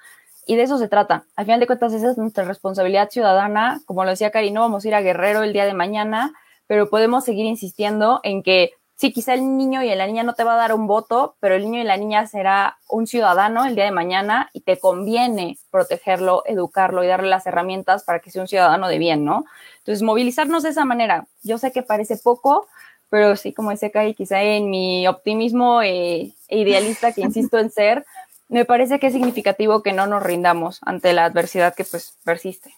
y 0.47 0.55
de 0.55 0.63
eso 0.63 0.79
se 0.79 0.87
trata. 0.87 1.25
Al 1.35 1.45
final 1.45 1.59
de 1.59 1.67
cuentas, 1.67 1.93
esa 1.93 2.09
es 2.09 2.17
nuestra 2.17 2.43
responsabilidad 2.43 3.09
ciudadana, 3.11 3.81
como 3.85 4.03
lo 4.03 4.09
decía 4.09 4.31
Cari, 4.31 4.49
no 4.49 4.61
vamos 4.61 4.83
a 4.83 4.87
ir 4.87 4.95
a 4.95 5.01
Guerrero 5.01 5.43
el 5.43 5.53
día 5.53 5.65
de 5.65 5.73
mañana, 5.75 6.33
pero 6.65 6.89
podemos 6.89 7.23
seguir 7.23 7.45
insistiendo 7.45 8.19
en 8.23 8.41
que 8.41 8.71
sí, 8.95 9.11
quizá 9.11 9.33
el 9.33 9.57
niño 9.57 9.83
y 9.83 9.93
la 9.93 10.07
niña 10.07 10.23
no 10.23 10.33
te 10.33 10.43
va 10.43 10.53
a 10.53 10.57
dar 10.57 10.73
un 10.73 10.87
voto, 10.87 11.35
pero 11.39 11.55
el 11.55 11.63
niño 11.63 11.81
y 11.81 11.83
la 11.83 11.97
niña 11.97 12.27
será 12.27 12.77
un 12.89 13.07
ciudadano 13.07 13.65
el 13.65 13.75
día 13.75 13.85
de 13.85 13.91
mañana 13.91 14.49
y 14.53 14.61
te 14.61 14.79
conviene 14.79 15.57
protegerlo, 15.69 16.43
educarlo 16.45 17.03
y 17.03 17.07
darle 17.07 17.29
las 17.29 17.45
herramientas 17.45 18.03
para 18.03 18.19
que 18.19 18.31
sea 18.31 18.41
un 18.41 18.47
ciudadano 18.47 18.87
de 18.87 18.97
bien, 18.97 19.25
¿no? 19.25 19.45
Entonces, 19.79 20.01
movilizarnos 20.01 20.63
de 20.63 20.69
esa 20.69 20.85
manera, 20.85 21.27
yo 21.43 21.57
sé 21.57 21.71
que 21.71 21.83
parece 21.83 22.17
poco, 22.17 22.67
pero 23.09 23.35
sí, 23.35 23.53
como 23.53 23.71
dice 23.71 23.91
Kai, 23.91 24.13
quizá 24.13 24.41
en 24.41 24.69
mi 24.69 25.07
optimismo 25.07 25.81
e 25.81 26.33
idealista 26.49 27.11
que 27.11 27.21
insisto 27.21 27.59
en 27.59 27.69
ser, 27.69 28.05
me 28.47 28.65
parece 28.65 28.99
que 28.99 29.07
es 29.07 29.13
significativo 29.13 29.83
que 29.83 29.93
no 29.93 30.07
nos 30.07 30.23
rindamos 30.23 30.79
ante 30.83 31.13
la 31.13 31.25
adversidad 31.25 31.75
que 31.75 31.83
pues 31.83 32.17
persiste. 32.23 32.73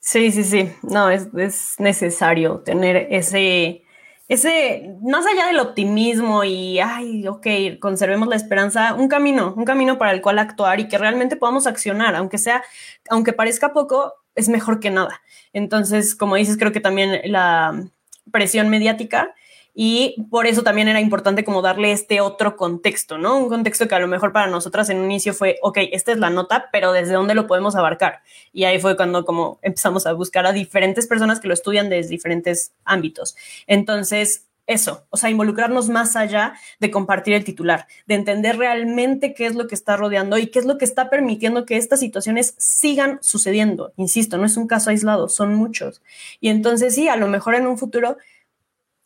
Sí, 0.00 0.32
sí, 0.32 0.44
sí, 0.44 0.72
no, 0.82 1.10
es, 1.10 1.28
es 1.36 1.74
necesario 1.78 2.60
tener 2.60 3.08
ese 3.10 3.82
ese, 4.30 4.94
más 5.02 5.26
allá 5.26 5.48
del 5.48 5.58
optimismo 5.58 6.44
y, 6.44 6.78
ay, 6.78 7.26
ok, 7.26 7.48
conservemos 7.80 8.28
la 8.28 8.36
esperanza, 8.36 8.94
un 8.94 9.08
camino, 9.08 9.54
un 9.56 9.64
camino 9.64 9.98
para 9.98 10.12
el 10.12 10.22
cual 10.22 10.38
actuar 10.38 10.78
y 10.78 10.86
que 10.86 10.98
realmente 10.98 11.34
podamos 11.34 11.66
accionar, 11.66 12.14
aunque 12.14 12.38
sea, 12.38 12.62
aunque 13.08 13.32
parezca 13.32 13.72
poco, 13.72 14.14
es 14.36 14.48
mejor 14.48 14.78
que 14.78 14.92
nada. 14.92 15.20
Entonces, 15.52 16.14
como 16.14 16.36
dices, 16.36 16.56
creo 16.58 16.70
que 16.70 16.78
también 16.78 17.20
la 17.24 17.82
presión 18.30 18.68
mediática 18.68 19.34
y 19.74 20.16
por 20.30 20.46
eso 20.46 20.62
también 20.62 20.88
era 20.88 21.00
importante 21.00 21.44
como 21.44 21.62
darle 21.62 21.92
este 21.92 22.20
otro 22.20 22.56
contexto, 22.56 23.18
¿no? 23.18 23.38
Un 23.38 23.48
contexto 23.48 23.88
que 23.88 23.94
a 23.94 24.00
lo 24.00 24.08
mejor 24.08 24.32
para 24.32 24.48
nosotras 24.48 24.90
en 24.90 24.98
un 24.98 25.04
inicio 25.06 25.34
fue, 25.34 25.58
ok, 25.62 25.78
esta 25.92 26.12
es 26.12 26.18
la 26.18 26.30
nota, 26.30 26.68
pero 26.72 26.92
¿desde 26.92 27.14
dónde 27.14 27.34
lo 27.34 27.46
podemos 27.46 27.76
abarcar? 27.76 28.22
Y 28.52 28.64
ahí 28.64 28.80
fue 28.80 28.96
cuando 28.96 29.24
como 29.24 29.58
empezamos 29.62 30.06
a 30.06 30.12
buscar 30.12 30.46
a 30.46 30.52
diferentes 30.52 31.06
personas 31.06 31.40
que 31.40 31.48
lo 31.48 31.54
estudian 31.54 31.88
desde 31.88 32.10
diferentes 32.10 32.72
ámbitos. 32.84 33.36
Entonces, 33.66 34.46
eso, 34.70 35.04
o 35.10 35.16
sea, 35.16 35.30
involucrarnos 35.30 35.88
más 35.88 36.14
allá 36.14 36.54
de 36.78 36.92
compartir 36.92 37.34
el 37.34 37.42
titular, 37.42 37.88
de 38.06 38.14
entender 38.14 38.56
realmente 38.56 39.34
qué 39.34 39.46
es 39.46 39.56
lo 39.56 39.66
que 39.66 39.74
está 39.74 39.96
rodeando 39.96 40.38
y 40.38 40.46
qué 40.46 40.60
es 40.60 40.64
lo 40.64 40.78
que 40.78 40.84
está 40.84 41.10
permitiendo 41.10 41.66
que 41.66 41.76
estas 41.76 41.98
situaciones 41.98 42.54
sigan 42.56 43.18
sucediendo. 43.20 43.92
Insisto, 43.96 44.38
no 44.38 44.46
es 44.46 44.56
un 44.56 44.68
caso 44.68 44.90
aislado, 44.90 45.28
son 45.28 45.54
muchos. 45.54 46.02
Y 46.40 46.50
entonces 46.50 46.94
sí, 46.94 47.08
a 47.08 47.16
lo 47.16 47.26
mejor 47.26 47.56
en 47.56 47.66
un 47.66 47.78
futuro 47.78 48.16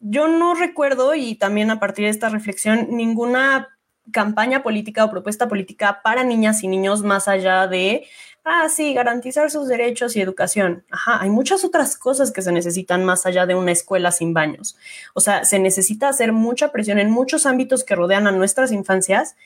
yo 0.06 0.28
no 0.28 0.54
recuerdo, 0.54 1.14
y 1.14 1.34
también 1.34 1.70
a 1.70 1.80
partir 1.80 2.04
de 2.04 2.10
esta 2.10 2.28
reflexión, 2.28 2.88
ninguna 2.90 3.78
campaña 4.12 4.62
política 4.62 5.02
o 5.02 5.10
propuesta 5.10 5.48
política 5.48 6.02
para 6.02 6.24
niñas 6.24 6.62
y 6.62 6.68
niños 6.68 7.02
más 7.02 7.26
allá 7.26 7.66
de, 7.68 8.06
ah, 8.44 8.68
sí, 8.68 8.92
garantizar 8.92 9.50
sus 9.50 9.66
derechos 9.66 10.14
y 10.14 10.20
educación. 10.20 10.84
Ajá, 10.90 11.22
hay 11.22 11.30
muchas 11.30 11.64
otras 11.64 11.96
cosas 11.96 12.32
que 12.32 12.42
se 12.42 12.52
necesitan 12.52 13.02
más 13.02 13.24
allá 13.24 13.46
de 13.46 13.54
una 13.54 13.72
escuela 13.72 14.12
sin 14.12 14.34
baños. 14.34 14.76
O 15.14 15.20
sea, 15.20 15.46
se 15.46 15.58
necesita 15.58 16.10
hacer 16.10 16.32
mucha 16.32 16.70
presión 16.70 16.98
en 16.98 17.10
muchos 17.10 17.46
ámbitos 17.46 17.82
que 17.82 17.96
rodean 17.96 18.26
a 18.26 18.32
nuestras 18.32 18.72
infancias 18.72 19.36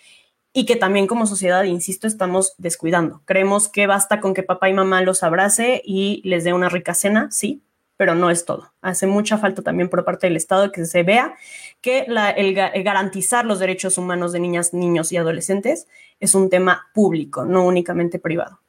y 0.53 0.67
que 0.67 0.75
también 0.75 1.07
como 1.07 1.27
sociedad, 1.27 1.63
insisto, 1.63 2.09
estamos 2.09 2.55
descuidando. 2.59 3.23
Creemos 3.27 3.69
que 3.69 3.87
basta 3.87 4.21
con 4.21 4.35
que 4.35 4.43
papá 4.43 4.69
y 4.69 4.75
mamá 4.75 5.03
los 5.03 5.23
abrace 5.23 5.83
y 5.85 6.21
les 6.25 6.43
dé 6.43 6.53
una 6.53 6.69
rica 6.69 6.95
cena, 6.95 7.29
sí, 7.31 7.63
pero 7.99 8.15
no 8.15 8.31
es 8.31 8.47
todo. 8.47 8.73
Hace 8.81 9.09
mucha 9.09 9.39
falta 9.39 9.61
también 9.61 9.91
por 9.91 10.05
parte 10.05 10.29
del 10.29 10.37
Estado 10.37 10.71
que 10.71 10.87
se 10.87 11.03
vea 11.03 11.35
que 11.83 12.07
el, 12.07 12.55
garantizar 12.85 13.45
los 13.45 13.59
derechos 13.59 13.99
humanos 13.99 14.33
de 14.33 14.39
niñas, 14.39 14.73
niños 14.73 15.11
y 15.11 15.17
adolescentes 15.17 15.89
es 16.21 16.35
un 16.35 16.49
tema 16.49 16.87
público, 16.95 17.45
no 17.45 17.67
únicamente 17.67 18.21
privado. 18.21 18.61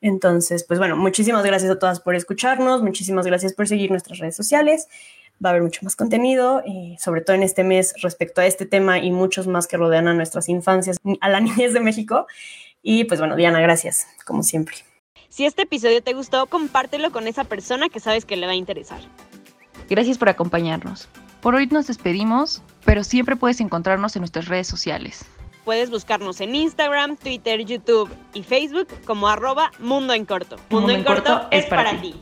Entonces, 0.00 0.64
pues 0.64 0.78
bueno, 0.80 0.96
muchísimas 0.96 1.44
gracias 1.44 1.70
a 1.70 1.78
todas 1.78 2.00
por 2.00 2.16
escucharnos, 2.16 2.82
muchísimas 2.82 3.26
gracias 3.26 3.52
por 3.52 3.68
seguir 3.68 3.90
nuestras 3.90 4.18
redes 4.18 4.34
sociales. 4.34 4.88
Va 5.44 5.50
a 5.50 5.52
haber 5.52 5.62
mucho 5.62 5.80
más 5.82 5.94
contenido, 5.94 6.62
y 6.64 6.96
sobre 6.98 7.20
todo 7.20 7.36
en 7.36 7.42
este 7.42 7.64
mes 7.64 7.92
respecto 8.00 8.40
a 8.40 8.46
este 8.46 8.64
tema 8.64 8.98
y 9.00 9.10
muchos 9.10 9.46
más 9.46 9.66
que 9.66 9.76
rodean 9.76 10.08
a 10.08 10.14
nuestras 10.14 10.48
infancias, 10.48 10.96
a 11.20 11.28
la 11.28 11.40
niñez 11.42 11.74
de 11.74 11.80
México. 11.80 12.26
Y 12.82 13.04
pues 13.04 13.20
bueno, 13.20 13.36
Diana, 13.36 13.60
gracias, 13.60 14.06
como 14.24 14.42
siempre. 14.42 14.76
Si 15.32 15.46
este 15.46 15.62
episodio 15.62 16.02
te 16.02 16.12
gustó, 16.12 16.44
compártelo 16.44 17.10
con 17.10 17.26
esa 17.26 17.44
persona 17.44 17.88
que 17.88 18.00
sabes 18.00 18.26
que 18.26 18.36
le 18.36 18.44
va 18.44 18.52
a 18.52 18.54
interesar. 18.54 19.00
Gracias 19.88 20.18
por 20.18 20.28
acompañarnos. 20.28 21.08
Por 21.40 21.54
hoy 21.54 21.66
nos 21.68 21.86
despedimos, 21.86 22.60
pero 22.84 23.02
siempre 23.02 23.36
puedes 23.36 23.58
encontrarnos 23.62 24.14
en 24.14 24.20
nuestras 24.20 24.48
redes 24.48 24.66
sociales. 24.66 25.24
Puedes 25.64 25.88
buscarnos 25.88 26.42
en 26.42 26.54
Instagram, 26.54 27.16
Twitter, 27.16 27.64
YouTube 27.64 28.10
y 28.34 28.42
Facebook 28.42 28.88
como 29.06 29.26
arroba 29.26 29.72
Mundo 29.78 30.12
en 30.12 30.26
Corto. 30.26 30.56
Mundo, 30.68 30.92
en, 30.92 31.02
corto, 31.02 31.48
es 31.50 31.64
para, 31.64 31.98
ti. 31.98 32.14